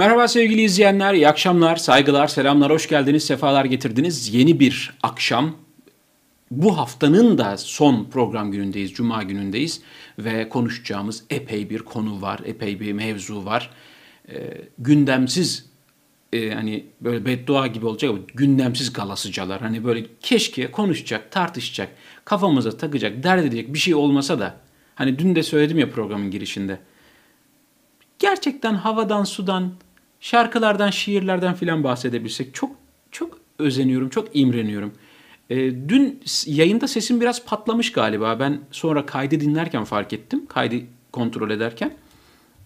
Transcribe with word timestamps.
Merhaba 0.00 0.28
sevgili 0.28 0.62
izleyenler, 0.62 1.14
iyi 1.14 1.28
akşamlar, 1.28 1.76
saygılar, 1.76 2.28
selamlar, 2.28 2.72
hoş 2.72 2.88
geldiniz, 2.88 3.24
sefalar 3.24 3.64
getirdiniz. 3.64 4.34
Yeni 4.34 4.60
bir 4.60 4.94
akşam. 5.02 5.56
Bu 6.50 6.78
haftanın 6.78 7.38
da 7.38 7.56
son 7.56 8.04
program 8.04 8.52
günündeyiz, 8.52 8.92
cuma 8.92 9.22
günündeyiz 9.22 9.82
ve 10.18 10.48
konuşacağımız 10.48 11.24
epey 11.30 11.70
bir 11.70 11.78
konu 11.78 12.22
var, 12.22 12.40
epey 12.44 12.80
bir 12.80 12.92
mevzu 12.92 13.44
var. 13.44 13.70
Ee, 14.28 14.60
gündemsiz, 14.78 15.66
e, 16.32 16.50
hani 16.50 16.84
böyle 17.00 17.24
beddua 17.24 17.66
gibi 17.66 17.86
olacak 17.86 18.10
ama 18.10 18.20
gündemsiz 18.34 18.92
galasıcalar. 18.92 19.60
Hani 19.60 19.84
böyle 19.84 20.06
keşke 20.20 20.70
konuşacak, 20.70 21.32
tartışacak, 21.32 21.88
kafamıza 22.24 22.76
takacak, 22.76 23.22
dert 23.22 23.44
edecek 23.44 23.74
bir 23.74 23.78
şey 23.78 23.94
olmasa 23.94 24.38
da. 24.38 24.56
Hani 24.94 25.18
dün 25.18 25.36
de 25.36 25.42
söyledim 25.42 25.78
ya 25.78 25.90
programın 25.90 26.30
girişinde 26.30 26.78
gerçekten 28.18 28.74
havadan, 28.74 29.24
sudan, 29.24 29.72
şarkılardan, 30.20 30.90
şiirlerden 30.90 31.54
filan 31.54 31.84
bahsedebilsek 31.84 32.54
çok 32.54 32.76
çok 33.10 33.38
özeniyorum, 33.58 34.08
çok 34.08 34.36
imreniyorum. 34.36 34.92
E, 35.50 35.56
dün 35.88 36.22
yayında 36.46 36.88
sesim 36.88 37.20
biraz 37.20 37.44
patlamış 37.44 37.92
galiba. 37.92 38.40
Ben 38.40 38.60
sonra 38.70 39.06
kaydı 39.06 39.40
dinlerken 39.40 39.84
fark 39.84 40.12
ettim. 40.12 40.46
Kaydı 40.46 40.76
kontrol 41.12 41.50
ederken. 41.50 41.94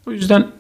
O 0.07 0.13
yüzden 0.13 0.51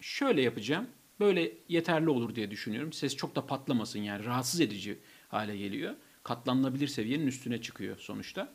şöyle 0.00 0.42
yapacağım. 0.42 0.86
Böyle 1.20 1.52
yeterli 1.68 2.10
olur 2.10 2.34
diye 2.34 2.50
düşünüyorum. 2.50 2.92
Ses 2.92 3.16
çok 3.16 3.36
da 3.36 3.46
patlamasın 3.46 3.98
yani 3.98 4.24
rahatsız 4.24 4.60
edici 4.60 4.98
hale 5.28 5.56
geliyor. 5.56 5.94
Katlanılabilir 6.22 6.88
seviyenin 6.88 7.26
üstüne 7.26 7.62
çıkıyor 7.62 7.98
sonuçta. 7.98 8.52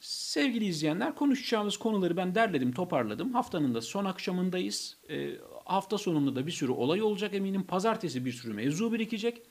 Sevgili 0.00 0.64
izleyenler 0.64 1.14
konuşacağımız 1.14 1.76
konuları 1.76 2.16
ben 2.16 2.34
derledim, 2.34 2.72
toparladım. 2.72 3.34
Haftanın 3.34 3.74
da 3.74 3.80
son 3.80 4.04
akşamındayız. 4.04 4.96
E, 5.10 5.30
hafta 5.64 5.98
sonunda 5.98 6.36
da 6.36 6.46
bir 6.46 6.52
sürü 6.52 6.72
olay 6.72 7.02
olacak 7.02 7.34
eminim. 7.34 7.62
Pazartesi 7.62 8.24
bir 8.24 8.32
sürü 8.32 8.52
mevzu 8.52 8.92
birikecek. 8.92 9.42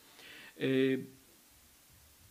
E, 0.61 0.97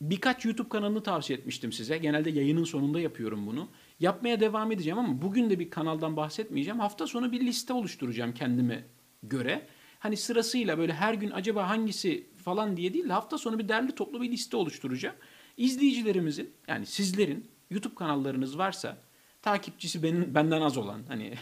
birkaç 0.01 0.45
YouTube 0.45 0.69
kanalını 0.69 1.03
tavsiye 1.03 1.39
etmiştim 1.39 1.73
size. 1.73 1.99
Genelde 1.99 2.31
yayının 2.31 2.65
sonunda 2.65 3.01
yapıyorum 3.01 3.47
bunu. 3.47 3.69
Yapmaya 4.01 4.41
devam 4.41 4.73
edeceğim 4.73 4.99
ama 4.99 5.23
bugün 5.23 5.51
de 5.51 5.59
bir 5.59 5.71
kanaldan 5.71 6.17
bahsetmeyeceğim. 6.17 6.81
Hafta 6.81 7.07
sonu 7.07 7.33
bir 7.33 7.41
liste 7.41 7.73
oluşturacağım 7.73 8.35
kendime 8.35 8.85
göre. 9.23 9.67
Hani 9.99 10.17
sırasıyla 10.17 10.79
böyle 10.79 10.93
her 10.93 11.15
gün 11.15 11.31
acaba 11.31 11.69
hangisi 11.69 12.27
falan 12.45 12.77
diye 12.77 12.95
değil 12.95 13.09
de 13.09 13.13
hafta 13.13 13.39
sonu 13.39 13.59
bir 13.59 13.69
derli 13.69 13.93
toplu 13.93 14.23
bir 14.23 14.31
liste 14.31 14.57
oluşturacağım. 14.57 15.17
İzleyicilerimizin 15.57 16.51
yani 16.69 16.87
sizlerin 16.87 17.47
YouTube 17.71 17.95
kanallarınız 17.95 18.59
varsa 18.59 18.99
takipçisi 19.43 20.03
benim 20.03 20.35
benden 20.35 20.61
az 20.61 20.77
olan 20.77 21.03
hani 21.09 21.35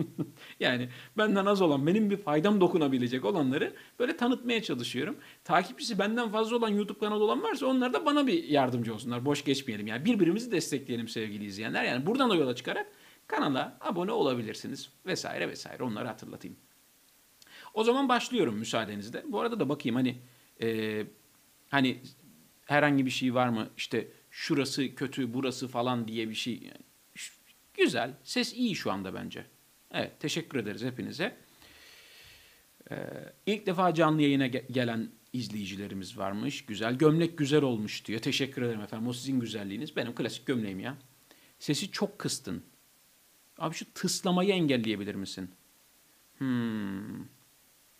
yani 0.60 0.88
benden 1.18 1.46
az 1.46 1.60
olan 1.62 1.86
benim 1.86 2.10
bir 2.10 2.16
faydam 2.16 2.60
dokunabilecek 2.60 3.24
olanları 3.24 3.72
böyle 3.98 4.16
tanıtmaya 4.16 4.62
çalışıyorum. 4.62 5.16
Takipçisi 5.44 5.98
benden 5.98 6.28
fazla 6.28 6.56
olan 6.56 6.68
YouTube 6.68 6.98
kanalı 6.98 7.24
olan 7.24 7.42
varsa 7.42 7.66
onlar 7.66 7.92
da 7.92 8.06
bana 8.06 8.26
bir 8.26 8.44
yardımcı 8.44 8.94
olsunlar. 8.94 9.24
Boş 9.24 9.44
geçmeyelim 9.44 9.86
yani 9.86 10.04
birbirimizi 10.04 10.52
destekleyelim 10.52 11.08
sevgili 11.08 11.44
izleyenler. 11.44 11.84
Yani 11.84 12.06
buradan 12.06 12.30
da 12.30 12.34
yola 12.34 12.54
çıkarak 12.54 12.86
kanala 13.26 13.78
abone 13.80 14.12
olabilirsiniz 14.12 14.90
vesaire 15.06 15.48
vesaire 15.48 15.82
onları 15.82 16.08
hatırlatayım. 16.08 16.56
O 17.74 17.84
zaman 17.84 18.08
başlıyorum 18.08 18.56
müsaadenizle. 18.56 19.22
Bu 19.28 19.40
arada 19.40 19.60
da 19.60 19.68
bakayım 19.68 19.96
hani 19.96 20.18
e, 20.62 21.06
hani 21.68 22.02
herhangi 22.64 23.06
bir 23.06 23.10
şey 23.10 23.34
var 23.34 23.48
mı 23.48 23.68
işte 23.76 24.08
şurası 24.30 24.94
kötü, 24.94 25.34
burası 25.34 25.68
falan 25.68 26.08
diye 26.08 26.28
bir 26.28 26.34
şey. 26.34 26.54
Yani, 26.54 26.91
güzel, 27.74 28.14
ses 28.24 28.54
iyi 28.54 28.74
şu 28.74 28.92
anda 28.92 29.14
bence. 29.14 29.46
Evet, 29.90 30.20
teşekkür 30.20 30.58
ederiz 30.58 30.82
hepinize. 30.82 31.36
Ee, 32.90 32.96
ilk 33.46 33.66
defa 33.66 33.94
canlı 33.94 34.22
yayına 34.22 34.46
ge- 34.46 34.72
gelen 34.72 35.10
izleyicilerimiz 35.32 36.18
varmış. 36.18 36.64
Güzel. 36.64 36.94
Gömlek 36.94 37.38
güzel 37.38 37.62
olmuş 37.62 38.04
diyor. 38.04 38.20
Teşekkür 38.20 38.62
ederim 38.62 38.80
efendim. 38.80 39.08
O 39.08 39.12
sizin 39.12 39.40
güzelliğiniz. 39.40 39.96
Benim 39.96 40.14
klasik 40.14 40.46
gömleğim 40.46 40.80
ya. 40.80 40.96
Sesi 41.58 41.90
çok 41.90 42.18
kıstın. 42.18 42.62
Abi 43.58 43.74
şu 43.74 43.92
tıslamayı 43.94 44.50
engelleyebilir 44.50 45.14
misin? 45.14 45.50
Hmm. 46.38 47.24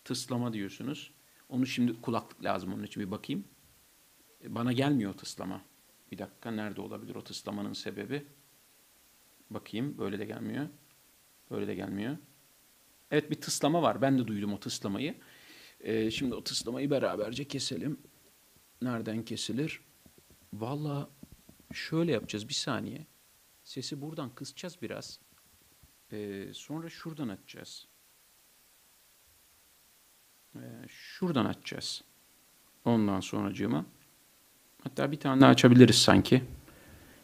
Tıslama 0.05 0.53
diyorsunuz. 0.53 1.11
Onu 1.49 1.67
şimdi 1.67 2.01
kulaklık 2.01 2.45
lazım 2.45 2.75
onun 2.75 2.83
için 2.83 3.03
bir 3.03 3.11
bakayım. 3.11 3.45
Bana 4.47 4.73
gelmiyor 4.73 5.13
tıslama. 5.15 5.63
Bir 6.13 6.19
dakika 6.19 6.51
nerede 6.51 6.81
olabilir 6.81 7.15
o 7.15 7.25
tıslamanın 7.25 7.73
sebebi? 7.73 8.27
Bakayım 9.55 9.99
böyle 9.99 10.19
de 10.19 10.25
gelmiyor. 10.25 10.69
Böyle 11.51 11.67
de 11.67 11.75
gelmiyor. 11.75 12.17
Evet 13.11 13.31
bir 13.31 13.41
tıslama 13.41 13.83
var. 13.83 14.03
Ben 14.03 14.19
de 14.19 14.27
duydum 14.27 14.53
o 14.53 14.61
tıslamayı. 14.61 15.15
Ee, 15.81 16.11
şimdi 16.11 16.35
o 16.35 16.45
tıslamayı 16.45 16.91
beraberce 16.91 17.45
keselim. 17.45 18.01
Nereden 18.83 19.25
kesilir? 19.25 19.81
Valla 20.53 21.11
şöyle 21.73 22.13
yapacağız 22.13 22.49
bir 22.49 22.55
saniye. 22.55 23.07
Sesi 23.65 24.01
buradan 24.01 24.35
kısacağız 24.35 24.79
biraz. 24.83 25.21
Ee, 26.13 26.49
sonra 26.55 26.89
şuradan 26.89 27.29
açacağız. 27.29 27.87
Ee, 30.55 30.59
şuradan 30.89 31.45
açacağız. 31.45 32.05
Ondan 32.85 33.21
sonracığıma. 33.21 33.87
Hatta 34.83 35.13
bir 35.13 35.21
tane 35.21 35.41
daha 35.41 35.51
açabiliriz 35.51 35.97
sanki. 35.97 36.45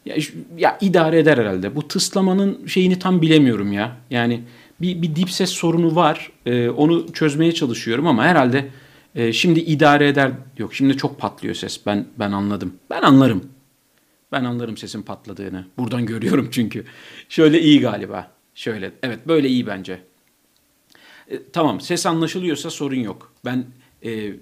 Ya, 0.09 0.15
ya 0.57 0.77
idare 0.81 1.19
eder 1.19 1.37
herhalde. 1.37 1.75
Bu 1.75 1.87
tıslamanın 1.87 2.65
şeyini 2.65 2.99
tam 2.99 3.21
bilemiyorum 3.21 3.73
ya. 3.73 3.97
Yani 4.09 4.43
bir, 4.81 5.01
bir 5.01 5.15
dip 5.15 5.31
ses 5.31 5.49
sorunu 5.49 5.95
var. 5.95 6.31
Ee, 6.45 6.69
onu 6.69 7.13
çözmeye 7.13 7.51
çalışıyorum 7.51 8.07
ama 8.07 8.23
herhalde 8.23 8.69
e, 9.15 9.33
şimdi 9.33 9.59
idare 9.59 10.07
eder. 10.07 10.31
Yok 10.57 10.73
şimdi 10.75 10.97
çok 10.97 11.19
patlıyor 11.19 11.55
ses. 11.55 11.85
Ben 11.85 12.05
ben 12.19 12.31
anladım. 12.31 12.73
Ben 12.89 13.01
anlarım. 13.01 13.49
Ben 14.31 14.43
anlarım 14.43 14.77
sesin 14.77 15.01
patladığını. 15.01 15.65
Buradan 15.77 16.05
görüyorum 16.05 16.47
çünkü. 16.51 16.85
Şöyle 17.29 17.61
iyi 17.61 17.81
galiba. 17.81 18.31
Şöyle. 18.55 18.91
Evet 19.03 19.27
böyle 19.27 19.47
iyi 19.47 19.67
bence. 19.67 20.01
E, 21.27 21.39
tamam 21.53 21.81
ses 21.81 22.05
anlaşılıyorsa 22.05 22.69
sorun 22.69 22.99
yok. 22.99 23.33
Ben 23.45 23.65
e, 24.05 24.33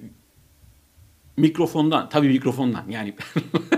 mikrofondan, 1.37 2.09
tabii 2.09 2.27
mikrofondan 2.27 2.83
yani 2.89 3.15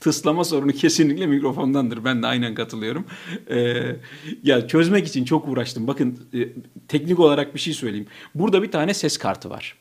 tıslama 0.00 0.44
sorunu 0.44 0.72
kesinlikle 0.72 1.26
mikrofondandır. 1.26 2.04
Ben 2.04 2.22
de 2.22 2.26
aynen 2.26 2.54
katılıyorum. 2.54 3.04
Ee, 3.50 3.96
ya 4.42 4.68
çözmek 4.68 5.06
için 5.06 5.24
çok 5.24 5.48
uğraştım. 5.48 5.86
Bakın 5.86 6.18
e, 6.34 6.48
teknik 6.88 7.20
olarak 7.20 7.54
bir 7.54 7.60
şey 7.60 7.74
söyleyeyim. 7.74 8.06
Burada 8.34 8.62
bir 8.62 8.70
tane 8.70 8.94
ses 8.94 9.18
kartı 9.18 9.50
var. 9.50 9.76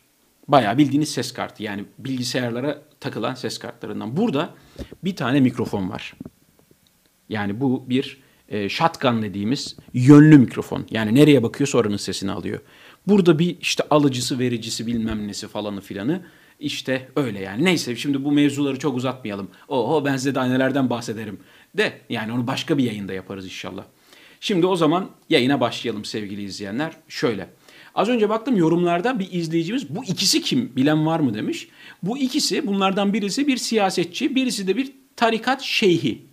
Bayağı 0.48 0.78
bildiğiniz 0.78 1.10
ses 1.10 1.32
kartı. 1.32 1.64
Yani 1.64 1.86
bilgisayarlara 2.00 2.82
takılan 3.00 3.34
ses 3.34 3.58
kartlarından. 3.58 4.18
Burada 4.18 4.56
bir 5.04 5.16
tane 5.16 5.40
mikrofon 5.40 5.90
var. 5.90 6.14
Yani 7.30 7.62
bu 7.62 7.90
bir 7.90 8.18
e, 8.50 8.70
shotgun 8.70 9.22
dediğimiz 9.22 9.76
yönlü 9.94 10.38
mikrofon. 10.38 10.86
Yani 10.92 11.16
nereye 11.16 11.44
bakıyorsa 11.44 11.78
oranın 11.78 11.98
sesini 11.98 12.32
alıyor. 12.32 12.60
Burada 13.08 13.40
bir 13.40 13.58
işte 13.62 13.84
alıcısı, 13.90 14.40
vericisi 14.40 14.88
bilmem 14.88 15.28
nesi 15.28 15.48
falanı 15.48 15.82
filanı 15.82 16.22
işte 16.60 17.10
öyle 17.16 17.40
yani. 17.40 17.66
Neyse 17.66 17.96
şimdi 17.96 18.24
bu 18.24 18.32
mevzuları 18.32 18.80
çok 18.80 18.98
uzatmayalım. 18.98 19.50
Oho 19.68 20.06
ben 20.06 20.18
size 20.18 20.36
daha 20.36 20.90
bahsederim. 20.90 21.40
De 21.78 21.94
yani 22.10 22.32
onu 22.32 22.48
başka 22.48 22.78
bir 22.78 22.84
yayında 22.84 23.14
yaparız 23.14 23.46
inşallah. 23.46 23.84
Şimdi 24.40 24.66
o 24.66 24.76
zaman 24.76 25.10
yayına 25.30 25.62
başlayalım 25.62 26.06
sevgili 26.06 26.44
izleyenler. 26.44 26.92
Şöyle. 27.08 27.50
Az 27.96 28.10
önce 28.10 28.30
baktım 28.30 28.58
yorumlarda 28.58 29.20
bir 29.20 29.32
izleyicimiz 29.32 29.96
bu 29.96 30.04
ikisi 30.04 30.42
kim 30.42 30.76
bilen 30.76 31.06
var 31.06 31.20
mı 31.20 31.34
demiş. 31.34 31.68
Bu 32.04 32.18
ikisi 32.18 32.68
bunlardan 32.68 33.14
birisi 33.14 33.48
bir 33.48 33.58
siyasetçi 33.58 34.36
birisi 34.36 34.68
de 34.68 34.78
bir 34.78 34.92
tarikat 35.16 35.62
şeyhi. 35.62 36.29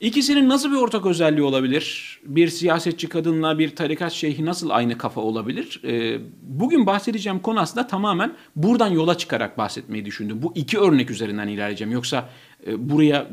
İkisinin 0.00 0.48
nasıl 0.48 0.70
bir 0.70 0.76
ortak 0.76 1.06
özelliği 1.06 1.42
olabilir? 1.42 2.18
Bir 2.24 2.48
siyasetçi 2.48 3.08
kadınla 3.08 3.58
bir 3.58 3.76
tarikat 3.76 4.12
şeyhi 4.12 4.44
nasıl 4.44 4.70
aynı 4.70 4.98
kafa 4.98 5.20
olabilir? 5.20 5.80
Ee, 5.84 6.20
bugün 6.42 6.86
bahsedeceğim 6.86 7.40
konu 7.40 7.60
aslında 7.60 7.86
tamamen 7.86 8.36
buradan 8.56 8.88
yola 8.88 9.18
çıkarak 9.18 9.58
bahsetmeyi 9.58 10.04
düşündüm. 10.04 10.42
Bu 10.42 10.52
iki 10.54 10.78
örnek 10.78 11.10
üzerinden 11.10 11.48
ilerleyeceğim. 11.48 11.92
Yoksa 11.92 12.30
e, 12.66 12.90
buraya 12.90 13.30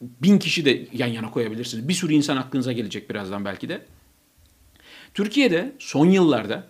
bin 0.00 0.38
kişi 0.38 0.64
de 0.64 0.86
yan 0.92 1.06
yana 1.06 1.30
koyabilirsiniz. 1.30 1.88
Bir 1.88 1.94
sürü 1.94 2.12
insan 2.12 2.36
aklınıza 2.36 2.72
gelecek 2.72 3.10
birazdan 3.10 3.44
belki 3.44 3.68
de. 3.68 3.86
Türkiye'de 5.14 5.72
son 5.78 6.06
yıllarda 6.06 6.66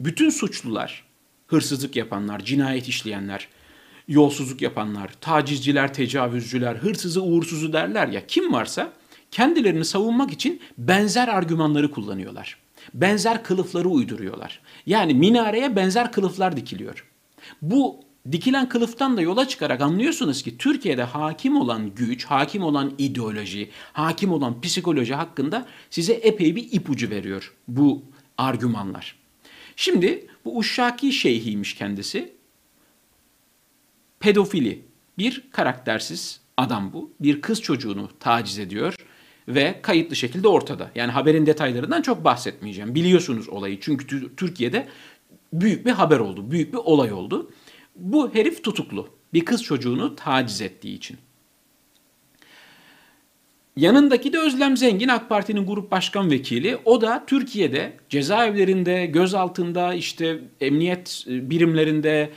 bütün 0.00 0.30
suçlular, 0.30 1.04
hırsızlık 1.46 1.96
yapanlar, 1.96 2.44
cinayet 2.44 2.88
işleyenler, 2.88 3.48
yolsuzluk 4.08 4.62
yapanlar, 4.62 5.10
tacizciler, 5.20 5.94
tecavüzcüler, 5.94 6.76
hırsızı, 6.76 7.22
uğursuzu 7.22 7.72
derler 7.72 8.08
ya 8.08 8.26
kim 8.26 8.52
varsa 8.52 8.92
kendilerini 9.30 9.84
savunmak 9.84 10.32
için 10.32 10.60
benzer 10.78 11.28
argümanları 11.28 11.90
kullanıyorlar. 11.90 12.56
Benzer 12.94 13.44
kılıfları 13.44 13.88
uyduruyorlar. 13.88 14.60
Yani 14.86 15.14
minareye 15.14 15.76
benzer 15.76 16.12
kılıflar 16.12 16.56
dikiliyor. 16.56 17.06
Bu 17.62 18.00
dikilen 18.32 18.68
kılıftan 18.68 19.16
da 19.16 19.20
yola 19.20 19.48
çıkarak 19.48 19.80
anlıyorsunuz 19.80 20.42
ki 20.42 20.58
Türkiye'de 20.58 21.02
hakim 21.02 21.56
olan 21.56 21.94
güç, 21.94 22.24
hakim 22.24 22.62
olan 22.62 22.92
ideoloji, 22.98 23.70
hakim 23.92 24.32
olan 24.32 24.60
psikoloji 24.60 25.14
hakkında 25.14 25.66
size 25.90 26.12
epey 26.12 26.56
bir 26.56 26.72
ipucu 26.72 27.10
veriyor 27.10 27.54
bu 27.68 28.02
argümanlar. 28.38 29.16
Şimdi 29.76 30.26
bu 30.44 30.58
Uşşaki 30.58 31.12
şeyhiymiş 31.12 31.74
kendisi. 31.74 32.37
Pedofili. 34.20 34.84
Bir 35.18 35.48
karaktersiz 35.52 36.40
adam 36.56 36.92
bu. 36.92 37.12
Bir 37.20 37.40
kız 37.40 37.62
çocuğunu 37.62 38.08
taciz 38.20 38.58
ediyor 38.58 38.94
ve 39.48 39.78
kayıtlı 39.82 40.16
şekilde 40.16 40.48
ortada. 40.48 40.90
Yani 40.94 41.12
haberin 41.12 41.46
detaylarından 41.46 42.02
çok 42.02 42.24
bahsetmeyeceğim. 42.24 42.94
Biliyorsunuz 42.94 43.48
olayı 43.48 43.80
çünkü 43.80 44.36
Türkiye'de 44.36 44.88
büyük 45.52 45.86
bir 45.86 45.90
haber 45.90 46.18
oldu, 46.18 46.50
büyük 46.50 46.72
bir 46.72 46.78
olay 46.78 47.12
oldu. 47.12 47.50
Bu 47.96 48.34
herif 48.34 48.64
tutuklu. 48.64 49.08
Bir 49.32 49.44
kız 49.44 49.62
çocuğunu 49.62 50.16
taciz 50.16 50.60
ettiği 50.60 50.96
için. 50.96 51.18
Yanındaki 53.76 54.32
de 54.32 54.38
Özlem 54.38 54.76
Zengin 54.76 55.08
AK 55.08 55.28
Parti'nin 55.28 55.66
grup 55.66 55.90
başkan 55.90 56.30
vekili. 56.30 56.78
O 56.84 57.00
da 57.00 57.24
Türkiye'de 57.26 57.92
cezaevlerinde, 58.08 59.06
gözaltında, 59.06 59.94
işte 59.94 60.40
emniyet 60.60 61.24
birimlerinde 61.26 62.30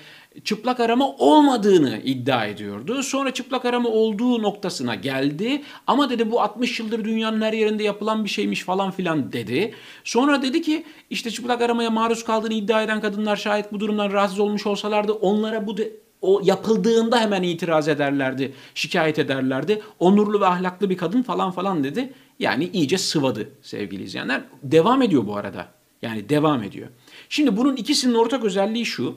çıplak 0.44 0.80
arama 0.80 1.10
olmadığını 1.10 2.02
iddia 2.04 2.46
ediyordu. 2.46 3.04
Sonra 3.04 3.34
çıplak 3.34 3.66
arama 3.66 3.90
olduğu 3.90 4.42
noktasına 4.42 4.96
geldi. 4.96 5.62
Ama 5.88 6.10
dedi 6.10 6.32
bu 6.32 6.42
60 6.42 6.80
yıldır 6.80 7.06
dünyanın 7.06 7.42
her 7.42 7.54
yerinde 7.54 7.84
yapılan 7.84 8.24
bir 8.24 8.30
şeymiş 8.30 8.64
falan 8.64 8.92
filan 8.92 9.32
dedi. 9.32 9.74
Sonra 10.04 10.42
dedi 10.42 10.62
ki 10.62 10.86
işte 11.10 11.32
çıplak 11.32 11.62
aramaya 11.62 11.90
maruz 11.90 12.24
kaldığını 12.24 12.54
iddia 12.54 12.84
eden 12.84 13.02
kadınlar 13.02 13.36
şayet 13.36 13.74
bu 13.74 13.80
durumdan 13.80 14.12
rahatsız 14.12 14.40
olmuş 14.40 14.68
olsalardı 14.68 15.12
onlara 15.12 15.68
bu 15.68 15.78
de, 15.78 15.92
o 16.22 16.42
yapıldığında 16.44 17.20
hemen 17.20 17.44
itiraz 17.44 17.88
ederlerdi, 17.88 18.54
şikayet 18.76 19.20
ederlerdi. 19.20 19.82
Onurlu 20.00 20.42
ve 20.42 20.46
ahlaklı 20.46 20.90
bir 20.90 20.98
kadın 20.98 21.22
falan 21.22 21.52
falan 21.52 21.84
dedi. 21.84 22.14
Yani 22.40 22.70
iyice 22.74 22.98
sıvadı 22.98 23.50
sevgili 23.62 24.04
izleyenler. 24.04 24.44
Devam 24.64 25.02
ediyor 25.02 25.28
bu 25.28 25.36
arada. 25.36 25.68
Yani 26.02 26.30
devam 26.30 26.64
ediyor. 26.64 26.88
Şimdi 27.30 27.58
bunun 27.58 27.76
ikisinin 27.76 28.14
ortak 28.14 28.44
özelliği 28.44 28.86
şu. 28.86 29.16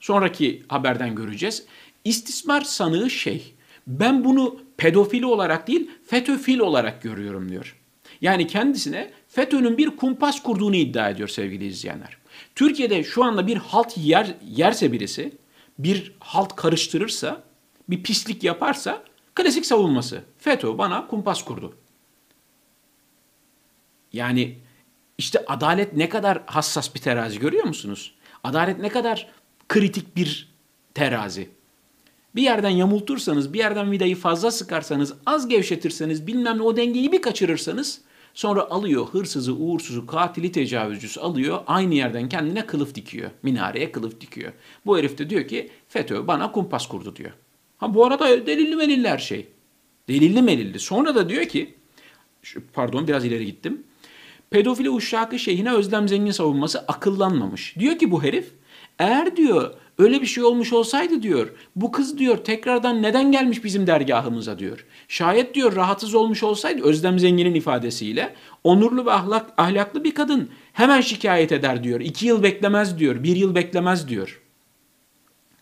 Sonraki 0.00 0.62
haberden 0.68 1.14
göreceğiz. 1.14 1.66
İstismar 2.04 2.60
sanığı 2.60 3.10
şey. 3.10 3.54
Ben 3.86 4.24
bunu 4.24 4.60
pedofili 4.76 5.26
olarak 5.26 5.68
değil, 5.68 5.90
FETÖ'fil 6.06 6.58
olarak 6.58 7.02
görüyorum 7.02 7.48
diyor. 7.48 7.76
Yani 8.20 8.46
kendisine 8.46 9.10
FETÖ'nün 9.28 9.78
bir 9.78 9.96
kumpas 9.96 10.42
kurduğunu 10.42 10.76
iddia 10.76 11.10
ediyor 11.10 11.28
sevgili 11.28 11.66
izleyenler. 11.66 12.16
Türkiye'de 12.54 13.04
şu 13.04 13.24
anda 13.24 13.46
bir 13.46 13.56
halt 13.56 13.98
yer, 13.98 14.34
yerse 14.50 14.92
birisi, 14.92 15.32
bir 15.78 16.12
halt 16.20 16.56
karıştırırsa, 16.56 17.42
bir 17.88 18.02
pislik 18.02 18.44
yaparsa 18.44 19.04
klasik 19.34 19.66
savunması. 19.66 20.22
FETÖ 20.38 20.78
bana 20.78 21.06
kumpas 21.06 21.44
kurdu. 21.44 21.76
Yani 24.12 24.58
işte 25.18 25.44
adalet 25.46 25.96
ne 25.96 26.08
kadar 26.08 26.42
hassas 26.46 26.94
bir 26.94 27.00
terazi 27.00 27.38
görüyor 27.38 27.64
musunuz? 27.64 28.14
Adalet 28.44 28.78
ne 28.78 28.88
kadar 28.88 29.28
kritik 29.70 30.16
bir 30.16 30.48
terazi. 30.94 31.48
Bir 32.34 32.42
yerden 32.42 32.70
yamultursanız, 32.70 33.52
bir 33.52 33.58
yerden 33.58 33.90
vidayı 33.90 34.16
fazla 34.16 34.50
sıkarsanız, 34.50 35.14
az 35.26 35.48
gevşetirseniz, 35.48 36.26
bilmem 36.26 36.58
ne 36.58 36.62
o 36.62 36.76
dengeyi 36.76 37.12
bir 37.12 37.22
kaçırırsanız 37.22 38.00
sonra 38.34 38.70
alıyor 38.70 39.06
hırsızı, 39.06 39.54
uğursuzu, 39.54 40.06
katili 40.06 40.52
tecavüzcüsü 40.52 41.20
alıyor, 41.20 41.60
aynı 41.66 41.94
yerden 41.94 42.28
kendine 42.28 42.66
kılıf 42.66 42.94
dikiyor. 42.94 43.30
Minareye 43.42 43.92
kılıf 43.92 44.20
dikiyor. 44.20 44.52
Bu 44.86 44.98
herif 44.98 45.18
de 45.18 45.30
diyor 45.30 45.48
ki 45.48 45.70
FETÖ 45.88 46.26
bana 46.26 46.52
kumpas 46.52 46.88
kurdu 46.88 47.16
diyor. 47.16 47.32
Ha 47.78 47.94
bu 47.94 48.06
arada 48.06 48.46
delilli 48.46 48.76
melilli 48.76 49.08
her 49.08 49.18
şey. 49.18 49.48
Delilli 50.08 50.42
melilli. 50.42 50.78
Sonra 50.78 51.14
da 51.14 51.28
diyor 51.28 51.44
ki, 51.44 51.74
pardon 52.72 53.08
biraz 53.08 53.24
ileri 53.24 53.46
gittim. 53.46 53.82
Pedofili 54.50 54.90
uşakı 54.90 55.38
şeyhine 55.38 55.72
Özlem 55.72 56.08
Zengin 56.08 56.30
savunması 56.30 56.78
akıllanmamış. 56.78 57.76
Diyor 57.78 57.98
ki 57.98 58.10
bu 58.10 58.22
herif 58.22 58.59
eğer 59.00 59.36
diyor 59.36 59.74
öyle 59.98 60.22
bir 60.22 60.26
şey 60.26 60.44
olmuş 60.44 60.72
olsaydı 60.72 61.22
diyor 61.22 61.50
bu 61.76 61.92
kız 61.92 62.18
diyor 62.18 62.36
tekrardan 62.36 63.02
neden 63.02 63.32
gelmiş 63.32 63.64
bizim 63.64 63.86
dergahımıza 63.86 64.58
diyor. 64.58 64.86
Şayet 65.08 65.54
diyor 65.54 65.76
rahatsız 65.76 66.14
olmuş 66.14 66.42
olsaydı 66.42 66.82
Özlem 66.82 67.18
Zengin'in 67.18 67.54
ifadesiyle 67.54 68.34
onurlu 68.64 69.06
ve 69.06 69.12
ahlak, 69.12 69.50
ahlaklı 69.56 70.04
bir 70.04 70.14
kadın 70.14 70.50
hemen 70.72 71.00
şikayet 71.00 71.52
eder 71.52 71.84
diyor. 71.84 72.00
İki 72.00 72.26
yıl 72.26 72.42
beklemez 72.42 72.98
diyor, 72.98 73.22
bir 73.22 73.36
yıl 73.36 73.54
beklemez 73.54 74.08
diyor. 74.08 74.40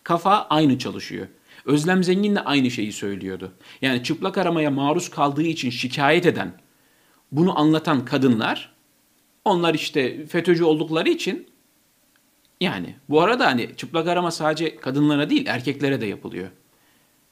Kafa 0.03 0.47
aynı 0.49 0.77
çalışıyor. 0.77 1.27
Özlem 1.65 2.03
Zengin 2.03 2.35
de 2.35 2.41
aynı 2.41 2.71
şeyi 2.71 2.93
söylüyordu. 2.93 3.51
Yani 3.81 4.03
çıplak 4.03 4.37
aramaya 4.37 4.71
maruz 4.71 5.09
kaldığı 5.09 5.43
için 5.43 5.69
şikayet 5.69 6.25
eden, 6.25 6.51
bunu 7.31 7.59
anlatan 7.59 8.05
kadınlar, 8.05 8.75
onlar 9.45 9.73
işte 9.73 10.27
FETÖ'cü 10.27 10.63
oldukları 10.63 11.09
için 11.09 11.47
yani 12.61 12.95
bu 13.09 13.21
arada 13.21 13.45
hani 13.45 13.75
çıplak 13.75 14.07
arama 14.07 14.31
sadece 14.31 14.75
kadınlara 14.75 15.29
değil 15.29 15.45
erkeklere 15.47 16.01
de 16.01 16.05
yapılıyor. 16.05 16.49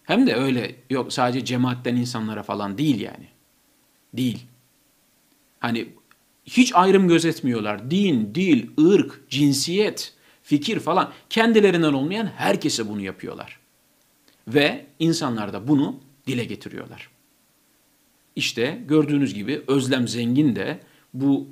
Hem 0.03 0.27
de 0.27 0.35
öyle 0.35 0.75
yok 0.89 1.13
sadece 1.13 1.45
cemaatten 1.45 1.95
insanlara 1.95 2.43
falan 2.43 2.77
değil 2.77 3.01
yani. 3.01 3.27
Değil. 4.13 4.45
Hani 5.59 5.87
hiç 6.45 6.75
ayrım 6.75 7.07
gözetmiyorlar. 7.07 7.91
Din, 7.91 8.35
dil, 8.35 8.67
ırk, 8.79 9.21
cinsiyet, 9.29 10.13
fikir 10.43 10.79
falan 10.79 11.13
kendilerinden 11.29 11.93
olmayan 11.93 12.25
herkese 12.25 12.89
bunu 12.89 13.01
yapıyorlar. 13.01 13.59
Ve 14.47 14.85
insanlar 14.99 15.53
da 15.53 15.67
bunu 15.67 15.99
dile 16.27 16.45
getiriyorlar. 16.45 17.09
İşte 18.35 18.81
gördüğünüz 18.87 19.33
gibi 19.33 19.61
Özlem 19.67 20.07
Zengin 20.07 20.55
de 20.55 20.79
bu 21.13 21.47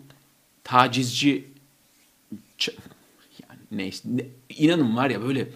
tacizci 0.64 1.46
neyse. 3.78 4.10
Ne, 4.12 4.26
inanın 4.50 4.98
var 4.98 5.10
ya 5.10 5.22
böyle 5.22 5.48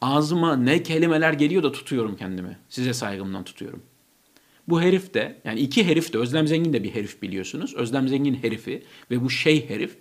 ağzıma 0.00 0.56
ne 0.56 0.82
kelimeler 0.82 1.32
geliyor 1.32 1.62
da 1.62 1.72
tutuyorum 1.72 2.16
kendimi. 2.16 2.58
Size 2.68 2.94
saygımdan 2.94 3.44
tutuyorum. 3.44 3.82
Bu 4.68 4.82
herif 4.82 5.14
de 5.14 5.40
yani 5.44 5.60
iki 5.60 5.86
herif 5.86 6.12
de 6.12 6.18
Özlem 6.18 6.46
Zengin 6.46 6.72
de 6.72 6.84
bir 6.84 6.94
herif 6.94 7.22
biliyorsunuz. 7.22 7.74
Özlem 7.74 8.08
Zengin 8.08 8.34
herifi 8.34 8.82
ve 9.10 9.22
bu 9.22 9.30
şey 9.30 9.68
herif 9.68 9.96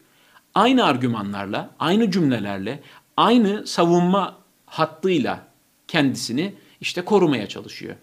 aynı 0.56 0.86
argümanlarla, 0.86 1.76
aynı 1.80 2.12
cümlelerle, 2.12 2.80
aynı 3.18 3.68
savunma 3.68 4.38
hattıyla 4.66 5.48
kendisini 5.88 6.54
işte 6.82 7.02
korumaya 7.02 7.48
çalışıyor. 7.48 7.96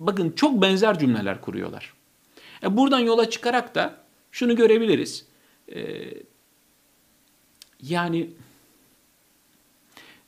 Bakın 0.00 0.30
çok 0.30 0.62
benzer 0.62 0.98
cümleler 0.98 1.40
kuruyorlar. 1.40 1.92
E 2.62 2.76
buradan 2.76 2.98
yola 2.98 3.30
çıkarak 3.30 3.74
da 3.74 3.96
şunu 4.30 4.56
görebiliriz. 4.56 5.26
E, 5.74 6.04
yani 7.82 8.30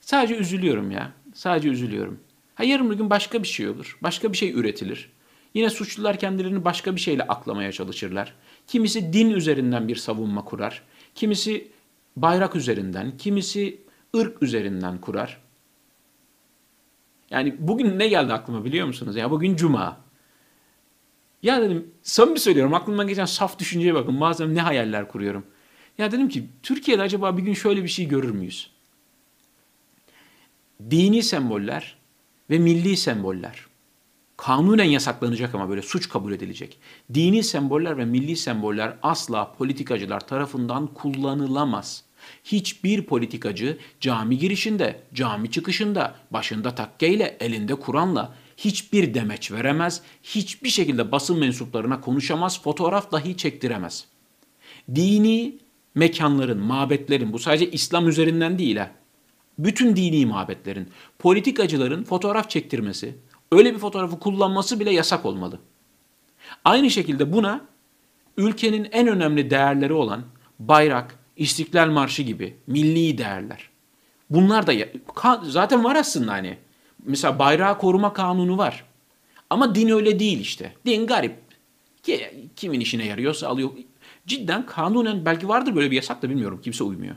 sadece 0.00 0.36
üzülüyorum 0.36 0.90
ya. 0.90 1.12
Sadece 1.34 1.68
üzülüyorum. 1.68 2.20
Ha 2.54 2.64
yarın 2.64 2.90
bir 2.90 2.96
gün 2.96 3.10
başka 3.10 3.42
bir 3.42 3.48
şey 3.48 3.68
olur. 3.68 3.98
Başka 4.02 4.32
bir 4.32 4.36
şey 4.36 4.52
üretilir. 4.52 5.12
Yine 5.54 5.70
suçlular 5.70 6.18
kendilerini 6.18 6.64
başka 6.64 6.94
bir 6.94 7.00
şeyle 7.00 7.22
aklamaya 7.22 7.72
çalışırlar. 7.72 8.34
Kimisi 8.66 9.12
din 9.12 9.30
üzerinden 9.30 9.88
bir 9.88 9.96
savunma 9.96 10.44
kurar. 10.44 10.82
Kimisi 11.14 11.68
bayrak 12.16 12.56
üzerinden, 12.56 13.16
kimisi 13.16 13.80
ırk 14.16 14.42
üzerinden 14.42 14.98
kurar. 14.98 15.40
Yani 17.30 17.56
bugün 17.58 17.98
ne 17.98 18.08
geldi 18.08 18.32
aklıma 18.32 18.64
biliyor 18.64 18.86
musunuz? 18.86 19.16
Ya 19.16 19.30
bugün 19.30 19.56
cuma. 19.56 20.00
Ya 21.42 21.62
dedim 21.62 21.90
samimi 22.02 22.40
söylüyorum 22.40 22.74
aklıma 22.74 23.04
geçen 23.04 23.24
saf 23.24 23.58
düşünceye 23.58 23.94
bakın. 23.94 24.20
Bazen 24.20 24.54
ne 24.54 24.60
hayaller 24.60 25.08
kuruyorum. 25.08 25.46
Ya 25.98 26.12
dedim 26.12 26.28
ki 26.28 26.46
Türkiye'de 26.62 27.02
acaba 27.02 27.36
bir 27.36 27.42
gün 27.42 27.54
şöyle 27.54 27.82
bir 27.84 27.88
şey 27.88 28.08
görür 28.08 28.30
müyüz? 28.30 28.70
Dini 30.90 31.22
semboller 31.22 31.96
ve 32.50 32.58
milli 32.58 32.96
semboller 32.96 33.66
kanunen 34.36 34.84
yasaklanacak 34.84 35.54
ama 35.54 35.68
böyle 35.68 35.82
suç 35.82 36.08
kabul 36.08 36.32
edilecek. 36.32 36.78
Dini 37.14 37.42
semboller 37.42 37.98
ve 37.98 38.04
milli 38.04 38.36
semboller 38.36 38.96
asla 39.02 39.52
politikacılar 39.52 40.26
tarafından 40.26 40.86
kullanılamaz. 40.86 42.04
Hiçbir 42.44 43.02
politikacı 43.02 43.78
cami 44.00 44.38
girişinde, 44.38 45.02
cami 45.14 45.50
çıkışında, 45.50 46.14
başında 46.30 46.74
takkeyle, 46.74 47.36
elinde 47.40 47.74
Kur'an'la 47.74 48.34
hiçbir 48.56 49.14
demeç 49.14 49.52
veremez, 49.52 50.02
hiçbir 50.22 50.68
şekilde 50.68 51.12
basın 51.12 51.38
mensuplarına 51.38 52.00
konuşamaz, 52.00 52.62
fotoğraf 52.62 53.12
dahi 53.12 53.36
çektiremez. 53.36 54.04
Dini 54.94 55.58
mekanların, 55.98 56.58
mabetlerin, 56.58 57.32
bu 57.32 57.38
sadece 57.38 57.70
İslam 57.70 58.08
üzerinden 58.08 58.58
değil 58.58 58.76
ha. 58.76 58.90
Bütün 59.58 59.96
dini 59.96 60.26
mabetlerin, 60.26 60.88
politikacıların 61.18 62.04
fotoğraf 62.04 62.50
çektirmesi, 62.50 63.14
öyle 63.52 63.74
bir 63.74 63.78
fotoğrafı 63.78 64.18
kullanması 64.18 64.80
bile 64.80 64.90
yasak 64.90 65.26
olmalı. 65.26 65.58
Aynı 66.64 66.90
şekilde 66.90 67.32
buna 67.32 67.60
ülkenin 68.36 68.88
en 68.92 69.08
önemli 69.08 69.50
değerleri 69.50 69.92
olan 69.92 70.22
bayrak, 70.58 71.18
İstiklal 71.36 71.90
Marşı 71.90 72.22
gibi 72.22 72.56
milli 72.66 73.18
değerler. 73.18 73.70
Bunlar 74.30 74.66
da 74.66 74.72
zaten 75.42 75.84
var 75.84 75.96
aslında 75.96 76.32
hani. 76.32 76.58
Mesela 77.04 77.38
bayrağı 77.38 77.78
koruma 77.78 78.12
kanunu 78.12 78.58
var. 78.58 78.84
Ama 79.50 79.74
din 79.74 79.88
öyle 79.88 80.18
değil 80.18 80.40
işte. 80.40 80.72
Din 80.86 81.06
garip. 81.06 81.34
Kimin 82.56 82.80
işine 82.80 83.06
yarıyorsa 83.06 83.48
alıyor 83.48 83.70
cidden 84.28 84.66
kanunen 84.66 85.24
belki 85.24 85.48
vardır 85.48 85.74
böyle 85.74 85.90
bir 85.90 85.96
yasak 85.96 86.22
da 86.22 86.30
bilmiyorum 86.30 86.60
kimse 86.62 86.84
uymuyor. 86.84 87.16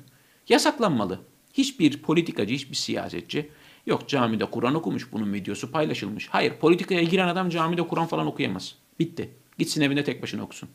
Yasaklanmalı. 0.50 1.20
Hiçbir 1.54 2.02
politikacı, 2.02 2.54
hiçbir 2.54 2.76
siyasetçi 2.76 3.50
yok 3.86 4.08
camide 4.08 4.46
Kur'an 4.46 4.76
okumuş 4.76 5.12
bunun 5.12 5.34
videosu 5.34 5.72
paylaşılmış. 5.72 6.28
Hayır 6.28 6.54
politikaya 6.54 7.04
giren 7.04 7.28
adam 7.28 7.50
camide 7.50 7.88
Kur'an 7.88 8.06
falan 8.06 8.28
okuyamaz. 8.28 8.76
Bitti. 9.00 9.30
Gitsin 9.58 9.82
evinde 9.82 10.04
tek 10.04 10.22
başına 10.24 10.44
okusun. 10.44 10.70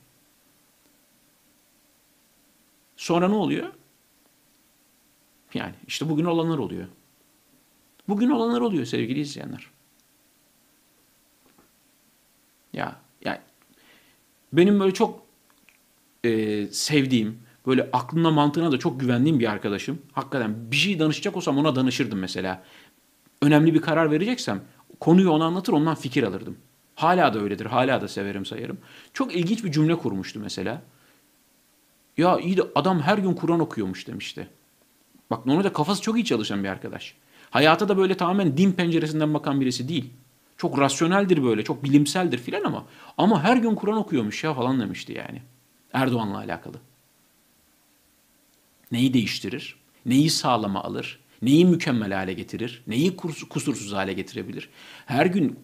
Sonra 2.97 3.29
ne 3.29 3.35
oluyor? 3.35 3.73
Yani 5.55 5.75
işte 5.87 6.09
bugün 6.09 6.25
olanlar 6.25 6.59
oluyor. 6.59 6.87
Bugün 8.09 8.31
olanlar 8.31 8.61
oluyor 8.61 8.85
sevgili 8.87 9.21
izleyenler. 9.21 9.71
Ya 12.73 13.01
yani 13.25 13.39
benim 14.53 14.81
böyle 14.81 14.95
çok 14.95 15.26
e, 16.27 16.67
sevdiğim, 16.67 17.39
böyle 17.67 17.91
aklına 17.93 18.31
mantığına 18.31 18.73
da 18.73 18.79
çok 18.79 19.01
güvendiğim 19.01 19.41
bir 19.41 19.51
arkadaşım. 19.51 19.99
Hakikaten 20.13 20.71
bir 20.71 20.77
şey 20.77 20.99
danışacak 20.99 21.37
olsam 21.37 21.59
ona 21.59 21.77
danışırdım 21.77 22.19
mesela. 22.19 22.63
Önemli 23.43 23.75
bir 23.75 23.81
karar 23.81 24.11
vereceksem 24.11 24.61
konuyu 25.01 25.31
ona 25.31 25.45
anlatır 25.45 25.73
ondan 25.73 25.95
fikir 25.95 26.23
alırdım. 26.23 26.57
Hala 26.95 27.35
da 27.35 27.41
öyledir. 27.41 27.67
Hala 27.67 28.01
da 28.01 28.09
severim 28.09 28.47
sayarım. 28.47 28.79
Çok 29.13 29.35
ilginç 29.37 29.65
bir 29.65 29.73
cümle 29.73 29.97
kurmuştu 29.97 30.41
mesela. 30.41 30.83
Ya 32.17 32.39
iyi 32.39 32.57
de 32.57 32.63
adam 32.75 33.01
her 33.01 33.19
gün 33.19 33.35
Kur'an 33.35 33.61
okuyormuş 33.61 34.07
demişti. 34.07 34.49
Bak 35.31 35.47
normalde 35.47 35.73
kafası 35.73 36.03
çok 36.03 36.17
iyi 36.17 36.25
çalışan 36.25 36.65
bir 36.65 36.69
arkadaş. 36.69 37.15
Hayata 37.51 37.89
da 37.89 37.97
böyle 37.97 38.17
tamamen 38.17 38.57
din 38.57 38.73
penceresinden 38.73 39.35
bakan 39.35 39.61
birisi 39.61 39.89
değil. 39.89 40.11
Çok 40.57 40.79
rasyoneldir 40.79 41.45
böyle, 41.45 41.65
çok 41.65 41.85
bilimseldir 41.85 42.39
filan 42.39 42.65
ama 42.65 42.85
ama 43.19 43.45
her 43.45 43.57
gün 43.57 43.75
Kur'an 43.75 43.97
okuyormuş 43.97 44.45
ya 44.45 44.55
falan 44.55 44.81
demişti 44.81 45.13
yani. 45.13 45.43
Erdoğan'la 45.97 46.39
alakalı. 46.39 46.77
Neyi 48.93 49.15
değiştirir? 49.15 49.77
Neyi 50.07 50.31
sağlama 50.31 50.85
alır? 50.85 51.21
Neyi 51.43 51.67
mükemmel 51.67 52.13
hale 52.13 52.33
getirir? 52.33 52.83
Neyi 52.87 53.17
kusursuz 53.51 53.93
hale 53.93 54.13
getirebilir? 54.13 54.69
Her 55.07 55.27
gün 55.27 55.59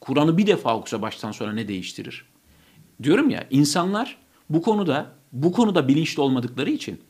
Kur'an'ı 0.00 0.38
bir 0.38 0.46
defa 0.46 0.76
okusa 0.76 1.02
baştan 1.02 1.32
sonra 1.32 1.52
ne 1.52 1.68
değiştirir? 1.68 2.24
Diyorum 3.02 3.30
ya 3.30 3.46
insanlar 3.50 4.16
bu 4.50 4.62
konuda 4.62 5.12
bu 5.32 5.52
konuda 5.52 5.88
bilinçli 5.88 6.22
olmadıkları 6.22 6.70
için 6.70 7.00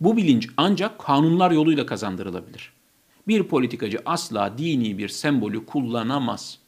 bu 0.00 0.16
bilinç 0.16 0.48
ancak 0.56 0.98
kanunlar 0.98 1.50
yoluyla 1.50 1.86
kazandırılabilir. 1.86 2.72
Bir 3.28 3.42
politikacı 3.42 3.98
asla 4.04 4.58
dini 4.58 4.98
bir 4.98 5.08
sembolü 5.08 5.66
kullanamaz. 5.66 6.58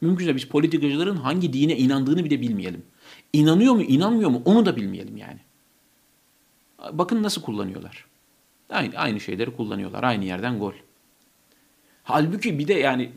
Mümkünse 0.00 0.36
biz 0.36 0.44
politikacıların 0.44 1.16
hangi 1.16 1.52
dine 1.52 1.76
inandığını 1.76 2.24
bile 2.24 2.40
bilmeyelim. 2.40 2.82
İnanıyor 3.36 3.74
mu, 3.74 3.82
inanmıyor 3.82 4.30
mu 4.30 4.42
onu 4.44 4.66
da 4.66 4.76
bilmeyelim 4.76 5.16
yani. 5.16 5.38
Bakın 6.92 7.22
nasıl 7.22 7.42
kullanıyorlar. 7.42 8.04
Aynı, 8.70 8.96
aynı 8.96 9.20
şeyleri 9.20 9.56
kullanıyorlar. 9.56 10.02
Aynı 10.04 10.24
yerden 10.24 10.58
gol. 10.58 10.72
Halbuki 12.02 12.58
bir 12.58 12.68
de 12.68 12.74
yani 12.74 13.12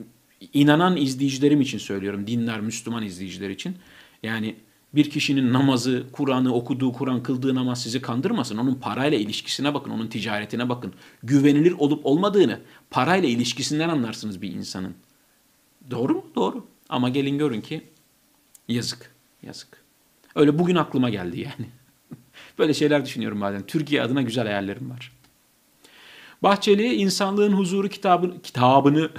inanan 0.53 0.97
izleyicilerim 0.97 1.61
için 1.61 1.77
söylüyorum. 1.77 2.27
Dinler, 2.27 2.61
Müslüman 2.61 3.03
izleyiciler 3.03 3.49
için. 3.49 3.75
Yani 4.23 4.55
bir 4.93 5.09
kişinin 5.09 5.53
namazı, 5.53 6.05
Kur'an'ı 6.11 6.53
okuduğu, 6.53 6.93
Kur'an 6.93 7.23
kıldığı 7.23 7.55
namaz 7.55 7.83
sizi 7.83 8.01
kandırmasın. 8.01 8.57
Onun 8.57 8.75
parayla 8.75 9.17
ilişkisine 9.17 9.73
bakın, 9.73 9.91
onun 9.91 10.07
ticaretine 10.07 10.69
bakın. 10.69 10.93
Güvenilir 11.23 11.71
olup 11.71 12.05
olmadığını 12.05 12.59
parayla 12.89 13.29
ilişkisinden 13.29 13.89
anlarsınız 13.89 14.41
bir 14.41 14.51
insanın. 14.51 14.95
Doğru 15.91 16.13
mu? 16.13 16.25
Doğru. 16.35 16.65
Ama 16.89 17.09
gelin 17.09 17.38
görün 17.38 17.61
ki 17.61 17.81
yazık, 18.67 19.11
yazık. 19.43 19.78
Öyle 20.39 20.60
bugün 20.60 20.75
aklıma 20.75 21.10
geldi 21.10 21.39
yani. 21.39 21.69
Böyle 22.60 22.74
şeyler 22.74 23.05
düşünüyorum 23.05 23.41
bazen. 23.41 23.65
Türkiye 23.65 24.01
adına 24.01 24.22
güzel 24.22 24.46
hayallerim 24.46 24.89
var. 24.89 25.12
Bahçeli 26.43 26.93
insanlığın 26.93 27.53
huzuru 27.53 27.89
kitabını 27.89 28.41
kitabını 28.41 29.10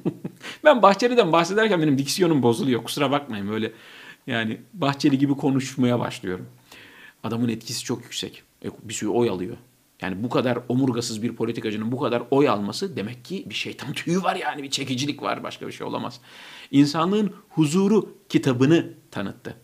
ben 0.64 0.82
Bahçeli'den 0.82 1.32
bahsederken 1.32 1.82
benim 1.82 1.98
diksiyonum 1.98 2.42
bozuluyor. 2.42 2.84
Kusura 2.84 3.10
bakmayın 3.10 3.48
böyle 3.48 3.72
yani 4.26 4.60
Bahçeli 4.74 5.18
gibi 5.18 5.34
konuşmaya 5.34 6.00
başlıyorum. 6.00 6.46
Adamın 7.22 7.48
etkisi 7.48 7.84
çok 7.84 8.02
yüksek. 8.02 8.42
E, 8.64 8.68
bir 8.82 8.94
sürü 8.94 9.10
oy 9.10 9.30
alıyor. 9.30 9.56
Yani 10.02 10.22
bu 10.22 10.28
kadar 10.28 10.58
omurgasız 10.68 11.22
bir 11.22 11.36
politikacının 11.36 11.92
bu 11.92 12.00
kadar 12.00 12.22
oy 12.30 12.48
alması 12.48 12.96
demek 12.96 13.24
ki 13.24 13.44
bir 13.48 13.54
şeytan 13.54 13.92
tüyü 13.92 14.22
var 14.22 14.36
yani 14.36 14.62
bir 14.62 14.70
çekicilik 14.70 15.22
var 15.22 15.42
başka 15.42 15.66
bir 15.66 15.72
şey 15.72 15.86
olamaz. 15.86 16.20
İnsanlığın 16.70 17.32
huzuru 17.48 18.16
kitabını 18.28 18.94
tanıttı 19.10 19.63